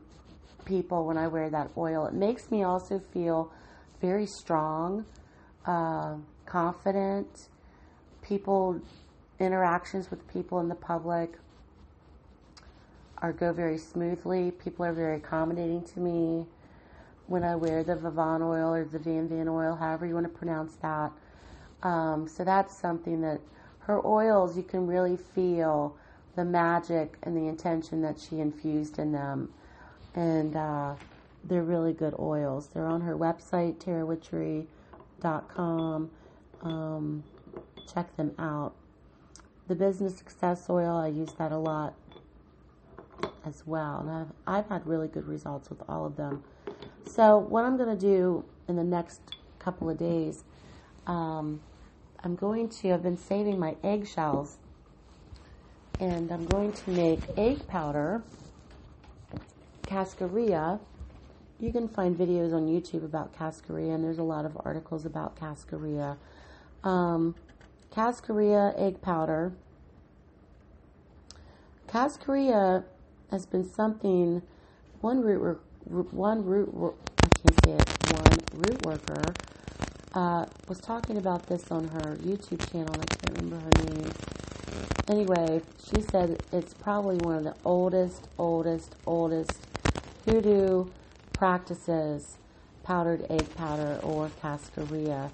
people 0.71 1.05
when 1.05 1.19
I 1.19 1.27
wear 1.27 1.51
that 1.51 1.71
oil. 1.77 2.07
It 2.07 2.15
makes 2.15 2.51
me 2.51 2.63
also 2.63 3.01
feel 3.13 3.53
very 4.01 4.27
strong, 4.27 5.05
uh, 5.67 6.15
confident. 6.47 7.49
People, 8.23 8.81
interactions 9.41 10.11
with 10.11 10.27
people 10.33 10.61
in 10.61 10.69
the 10.69 10.77
public 10.77 11.33
are 13.19 13.33
go 13.33 13.53
very 13.53 13.79
smoothly. 13.79 14.53
People 14.53 14.87
are 14.87 14.93
very 14.93 15.17
accommodating 15.17 15.83
to 15.95 16.01
me 16.01 16.47
when 17.27 17.43
I 17.43 17.57
wear 17.57 17.83
the 17.83 17.97
Vivon 17.97 18.41
oil 18.43 18.73
or 18.73 18.85
the 18.85 18.99
Van 18.99 19.29
Van 19.29 19.49
oil, 19.49 19.75
however 19.75 20.07
you 20.07 20.15
want 20.15 20.27
to 20.27 20.39
pronounce 20.39 20.77
that. 20.83 21.11
Um, 21.83 22.29
so 22.29 22.45
that's 22.45 22.81
something 22.81 23.21
that 23.23 23.41
her 23.81 24.05
oils, 24.07 24.57
you 24.57 24.63
can 24.63 24.87
really 24.87 25.17
feel 25.17 25.97
the 26.37 26.45
magic 26.45 27.17
and 27.25 27.37
the 27.37 27.49
intention 27.49 28.03
that 28.03 28.21
she 28.21 28.39
infused 28.39 28.99
in 28.99 29.13
them. 29.13 29.53
And 30.15 30.57
uh, 30.57 30.95
they're 31.45 31.63
really 31.63 31.93
good 31.93 32.15
oils. 32.19 32.69
They're 32.69 32.87
on 32.87 33.03
her 33.03 33.15
website, 33.17 33.77
tarotwitchery.com. 33.77 36.11
Um, 36.63 37.25
check 37.93 38.17
them 38.17 38.33
out. 38.39 38.75
The 39.69 39.75
Business 39.75 40.17
Success 40.17 40.69
Oil, 40.69 40.97
I 40.97 41.09
use 41.09 41.33
that 41.39 41.53
a 41.53 41.59
lot 41.59 41.95
as 43.47 43.63
well. 43.67 44.01
And 44.01 44.11
I've, 44.11 44.33
I've 44.47 44.69
had 44.69 44.87
really 44.87 45.09
good 45.09 45.27
results 45.27 45.71
with 45.71 45.83
all 45.89 46.07
of 46.07 46.17
them. 46.17 46.45
So 47.07 47.39
what 47.39 47.65
I'm 47.65 47.77
going 47.77 47.89
to 47.89 48.01
do 48.01 48.45
in 48.69 48.77
the 48.77 48.85
next 48.85 49.21
couple 49.59 49.91
of 49.91 49.99
days, 49.99 50.45
um, 51.07 51.61
I'm 52.23 52.37
going 52.37 52.69
to, 52.69 52.93
I've 52.93 53.03
been 53.03 53.17
saving 53.17 53.59
my 53.59 53.77
eggshells 53.83 54.59
and 55.99 56.31
I'm 56.31 56.47
going 56.47 56.73
to 56.73 56.91
make 56.91 57.21
egg 57.37 57.67
powder, 57.67 58.23
cascarilla, 59.91 60.79
you 61.59 61.73
can 61.73 61.89
find 61.89 62.17
videos 62.17 62.55
on 62.55 62.69
YouTube 62.69 63.05
about 63.05 63.37
cascarilla, 63.37 63.95
and 63.95 64.05
there's 64.05 64.19
a 64.19 64.23
lot 64.23 64.45
of 64.45 64.57
articles 64.65 65.05
about 65.05 65.37
cascarilla. 65.37 66.17
Um, 66.85 67.35
cascarilla 67.93 68.73
egg 68.79 69.03
powder. 69.03 69.53
Cascarilla 71.89 72.85
has 73.31 73.47
been 73.47 73.69
something 73.69 74.43
one 75.01 75.21
root 75.23 75.61
one 76.13 76.45
root 76.45 76.69
I 77.25 77.29
can't 77.29 77.65
say 77.65 77.73
it 77.73 78.13
one 78.13 78.39
root 78.53 78.87
worker 78.87 79.35
uh, 80.15 80.47
was 80.69 80.79
talking 80.79 81.17
about 81.17 81.47
this 81.47 81.71
on 81.71 81.89
her 81.89 82.17
YouTube 82.17 82.71
channel. 82.71 82.95
I 82.95 83.05
can't 83.07 83.39
remember 83.39 83.57
her 83.57 83.85
name. 83.93 84.13
Anyway, 85.09 85.63
she 85.85 86.01
said 86.03 86.43
it's 86.53 86.75
probably 86.75 87.17
one 87.17 87.37
of 87.37 87.45
the 87.45 87.57
oldest, 87.65 88.29
oldest, 88.39 88.95
oldest 89.07 89.59
hoodoo 90.31 90.87
practices 91.33 92.39
powdered 92.85 93.27
egg 93.29 93.53
powder 93.57 93.99
or 94.05 94.31
cascarilla. 94.41 95.29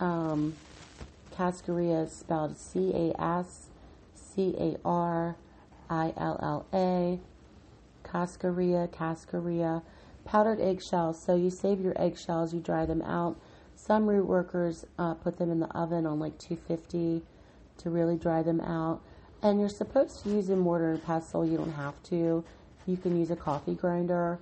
Um, 0.00 0.54
cascarilla 1.36 2.04
is 2.04 2.12
spelled 2.12 2.56
C 2.56 2.92
A 2.94 3.20
S 3.20 3.66
C 4.14 4.54
A 4.58 4.76
R 4.86 5.36
I 5.90 6.14
L 6.16 6.38
L 6.42 6.66
A. 6.72 7.20
Cascarilla, 8.08 8.88
cascarilla. 8.88 9.82
Powdered 10.24 10.60
eggshells. 10.60 11.20
So 11.20 11.36
you 11.36 11.50
save 11.50 11.82
your 11.82 12.00
eggshells, 12.00 12.54
you 12.54 12.60
dry 12.60 12.86
them 12.86 13.02
out. 13.02 13.36
Some 13.74 14.06
root 14.06 14.26
workers 14.26 14.86
uh, 14.98 15.12
put 15.12 15.36
them 15.36 15.50
in 15.50 15.60
the 15.60 15.68
oven 15.76 16.06
on 16.06 16.18
like 16.18 16.38
250 16.38 17.22
to 17.78 17.90
really 17.90 18.16
dry 18.16 18.42
them 18.42 18.62
out. 18.62 19.02
And 19.42 19.60
you're 19.60 19.68
supposed 19.68 20.22
to 20.22 20.30
use 20.30 20.48
a 20.48 20.56
mortar 20.56 20.92
and 20.92 21.04
pestle. 21.04 21.44
You 21.44 21.58
don't 21.58 21.72
have 21.72 22.02
to. 22.04 22.42
You 22.86 22.96
can 22.96 23.18
use 23.18 23.30
a 23.30 23.36
coffee 23.36 23.74
grinder, 23.74 24.38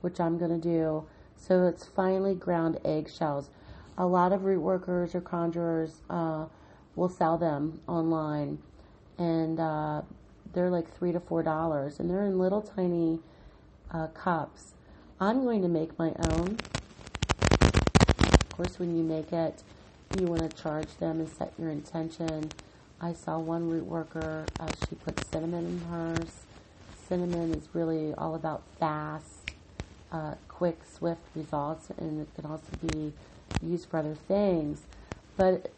which 0.00 0.20
I'm 0.20 0.38
going 0.38 0.52
to 0.52 0.68
do. 0.68 1.04
So 1.36 1.66
it's 1.66 1.84
finely 1.84 2.34
ground 2.34 2.78
eggshells. 2.84 3.50
A 3.98 4.06
lot 4.06 4.32
of 4.32 4.44
root 4.44 4.60
workers 4.60 5.14
or 5.14 5.20
conjurers 5.20 6.02
uh, 6.08 6.46
will 6.96 7.08
sell 7.08 7.36
them 7.36 7.80
online, 7.86 8.58
and 9.18 9.60
uh, 9.60 10.02
they're 10.52 10.70
like 10.70 10.92
three 10.96 11.12
to 11.12 11.20
four 11.20 11.42
dollars, 11.42 12.00
and 12.00 12.08
they're 12.08 12.24
in 12.24 12.38
little 12.38 12.62
tiny 12.62 13.20
uh, 13.90 14.08
cups. 14.08 14.74
I'm 15.20 15.44
going 15.44 15.62
to 15.62 15.68
make 15.68 15.98
my 15.98 16.12
own. 16.30 16.58
Of 17.60 18.48
course, 18.50 18.78
when 18.78 18.96
you 18.96 19.02
make 19.02 19.32
it, 19.32 19.62
you 20.18 20.26
want 20.26 20.48
to 20.48 20.62
charge 20.62 20.96
them 20.98 21.20
and 21.20 21.28
set 21.28 21.52
your 21.58 21.70
intention. 21.70 22.50
I 23.00 23.12
saw 23.12 23.38
one 23.38 23.68
root 23.68 23.84
worker, 23.84 24.46
uh, 24.58 24.68
she 24.88 24.94
put 24.94 25.24
cinnamon 25.24 25.66
in 25.66 25.80
hers. 25.90 26.46
Cinnamon 27.08 27.52
is 27.54 27.68
really 27.74 28.14
all 28.14 28.34
about 28.34 28.62
fast, 28.78 29.52
uh, 30.10 30.34
quick, 30.48 30.78
swift 30.84 31.20
results, 31.34 31.90
and 31.98 32.22
it 32.22 32.28
can 32.34 32.50
also 32.50 32.70
be 32.80 33.12
used 33.62 33.88
for 33.88 33.98
other 33.98 34.14
things. 34.14 34.82
But 35.36 35.70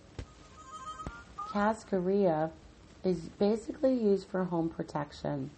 cascarilla 1.49 2.51
is 3.03 3.29
basically 3.39 3.95
used 3.95 4.29
for 4.29 4.45
home 4.45 4.69
protection. 4.69 5.51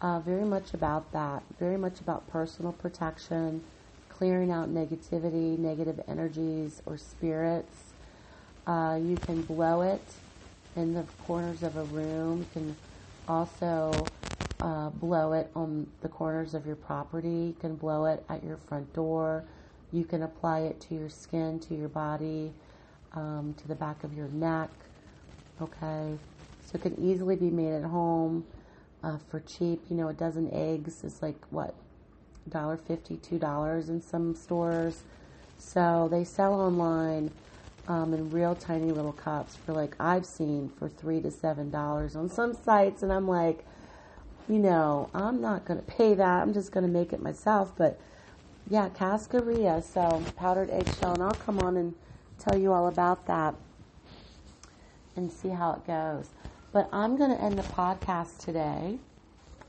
Uh, 0.00 0.20
very 0.20 0.44
much 0.44 0.72
about 0.72 1.12
that, 1.12 1.42
very 1.58 1.76
much 1.76 2.00
about 2.00 2.28
personal 2.30 2.72
protection, 2.72 3.62
clearing 4.08 4.50
out 4.50 4.72
negativity, 4.72 5.58
negative 5.58 6.00
energies, 6.08 6.80
or 6.86 6.96
spirits. 6.96 7.92
Uh, 8.66 8.98
you 9.02 9.16
can 9.16 9.42
blow 9.42 9.82
it 9.82 10.04
in 10.76 10.94
the 10.94 11.04
corners 11.26 11.62
of 11.62 11.76
a 11.76 11.84
room. 11.84 12.38
You 12.38 12.46
can 12.52 12.76
also 13.28 14.06
uh, 14.60 14.90
blow 14.90 15.32
it 15.32 15.50
on 15.54 15.86
the 16.02 16.08
corners 16.08 16.54
of 16.54 16.66
your 16.66 16.76
property. 16.76 17.28
You 17.28 17.56
can 17.60 17.76
blow 17.76 18.04
it 18.04 18.24
at 18.28 18.44
your 18.44 18.56
front 18.56 18.92
door. 18.92 19.44
You 19.92 20.04
can 20.04 20.22
apply 20.22 20.60
it 20.60 20.80
to 20.82 20.94
your 20.94 21.08
skin, 21.08 21.58
to 21.60 21.74
your 21.74 21.88
body, 21.88 22.52
um, 23.12 23.54
to 23.58 23.68
the 23.68 23.74
back 23.74 24.04
of 24.04 24.14
your 24.14 24.28
neck. 24.28 24.70
Okay, 25.60 26.16
so 26.64 26.74
it 26.74 26.82
can 26.82 26.98
easily 27.02 27.36
be 27.36 27.50
made 27.50 27.72
at 27.72 27.84
home 27.84 28.44
uh, 29.02 29.18
for 29.30 29.40
cheap. 29.40 29.82
You 29.90 29.96
know, 29.96 30.08
a 30.08 30.12
dozen 30.12 30.50
eggs 30.52 31.04
is 31.04 31.20
like 31.22 31.36
what, 31.50 31.74
$1.50, 32.50 33.18
$2 33.38 33.88
in 33.88 34.00
some 34.00 34.34
stores. 34.34 35.02
So 35.58 36.08
they 36.10 36.24
sell 36.24 36.54
online 36.54 37.30
um, 37.88 38.14
in 38.14 38.30
real 38.30 38.54
tiny 38.54 38.92
little 38.92 39.12
cups 39.12 39.56
for 39.56 39.72
like 39.72 39.96
I've 39.98 40.24
seen 40.24 40.70
for 40.78 40.88
three 40.88 41.20
to 41.22 41.30
seven 41.30 41.70
dollars 41.70 42.14
on 42.16 42.30
some 42.30 42.54
sites, 42.54 43.02
and 43.02 43.12
I'm 43.12 43.26
like, 43.26 43.64
you 44.50 44.58
know, 44.58 45.08
I'm 45.14 45.40
not 45.40 45.64
gonna 45.64 45.82
pay 45.82 46.12
that. 46.14 46.42
I'm 46.42 46.52
just 46.52 46.72
gonna 46.72 46.88
make 46.88 47.12
it 47.12 47.22
myself. 47.22 47.72
But 47.76 48.00
yeah, 48.68 48.88
cascarilla, 48.88 49.80
so 49.80 50.22
powdered 50.36 50.70
eggshell, 50.70 51.14
and 51.14 51.22
I'll 51.22 51.30
come 51.30 51.60
on 51.60 51.76
and 51.76 51.94
tell 52.36 52.58
you 52.58 52.72
all 52.72 52.88
about 52.88 53.26
that 53.28 53.54
and 55.14 55.30
see 55.30 55.50
how 55.50 55.72
it 55.74 55.86
goes. 55.86 56.30
But 56.72 56.88
I'm 56.92 57.16
gonna 57.16 57.36
end 57.36 57.60
the 57.60 57.62
podcast 57.62 58.38
today. 58.38 58.98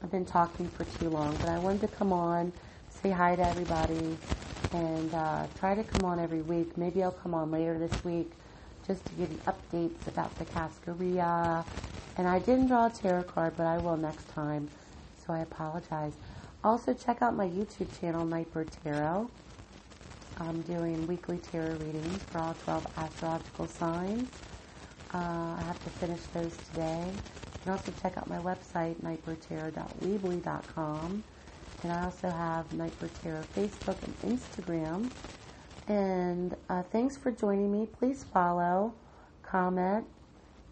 I've 0.01 0.09
been 0.09 0.25
talking 0.25 0.67
for 0.69 0.83
too 0.99 1.09
long, 1.09 1.35
but 1.35 1.49
I 1.49 1.59
wanted 1.59 1.81
to 1.81 1.87
come 1.87 2.11
on, 2.11 2.51
say 2.89 3.11
hi 3.11 3.35
to 3.35 3.47
everybody, 3.47 4.17
and 4.73 5.13
uh, 5.13 5.45
try 5.59 5.75
to 5.75 5.83
come 5.83 6.05
on 6.05 6.17
every 6.17 6.41
week. 6.41 6.75
Maybe 6.75 7.03
I'll 7.03 7.11
come 7.11 7.35
on 7.35 7.51
later 7.51 7.77
this 7.77 8.03
week 8.03 8.31
just 8.91 9.05
to 9.05 9.13
give 9.13 9.31
you 9.31 9.39
updates 9.47 10.05
about 10.07 10.37
the 10.37 10.43
cascarilla. 10.45 11.65
And 12.17 12.27
I 12.27 12.39
didn't 12.39 12.67
draw 12.67 12.87
a 12.87 12.89
tarot 12.89 13.23
card, 13.23 13.53
but 13.55 13.65
I 13.65 13.77
will 13.77 13.95
next 13.95 14.27
time, 14.33 14.67
so 15.25 15.31
I 15.31 15.39
apologize. 15.39 16.11
Also, 16.61 16.93
check 16.93 17.21
out 17.21 17.33
my 17.33 17.47
YouTube 17.47 17.87
channel, 18.01 18.25
Nightbird 18.25 18.67
Tarot. 18.83 19.31
I'm 20.39 20.61
doing 20.63 21.07
weekly 21.07 21.37
tarot 21.37 21.75
readings 21.75 22.21
for 22.23 22.39
all 22.39 22.53
12 22.65 22.85
astrological 22.97 23.67
signs. 23.67 24.29
Uh, 25.13 25.55
I 25.57 25.63
have 25.65 25.81
to 25.85 25.89
finish 25.91 26.19
those 26.33 26.57
today. 26.69 27.05
You 27.05 27.59
can 27.63 27.71
also 27.71 27.93
check 28.01 28.17
out 28.17 28.27
my 28.27 28.39
website, 28.39 28.95
nightbirdtarot.weebly.com. 28.95 31.23
And 31.83 31.93
I 31.93 32.03
also 32.03 32.29
have 32.29 32.73
Nightbird 32.73 33.11
Tarot 33.23 33.43
Facebook 33.55 33.95
and 34.03 34.21
Instagram. 34.37 35.09
And 35.87 36.55
uh, 36.69 36.83
thanks 36.83 37.17
for 37.17 37.31
joining 37.31 37.71
me. 37.71 37.85
Please 37.85 38.23
follow, 38.23 38.93
comment, 39.43 40.05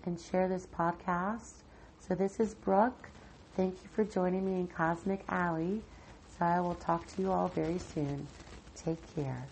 and 0.06 0.20
share 0.20 0.48
this 0.48 0.66
podcast. 0.66 1.64
So 2.00 2.16
this 2.16 2.40
is 2.40 2.54
Brooke. 2.54 3.10
Thank 3.56 3.84
you 3.84 3.90
for 3.94 4.04
joining 4.04 4.46
me 4.46 4.60
in 4.60 4.68
Cosmic 4.68 5.26
Alley. 5.28 5.82
So 6.26 6.46
I 6.46 6.62
will 6.62 6.76
talk 6.76 7.08
to 7.08 7.22
you 7.22 7.32
all 7.32 7.50
very 7.50 7.80
soon. 7.80 8.28
Take 8.76 9.14
care. 9.14 9.50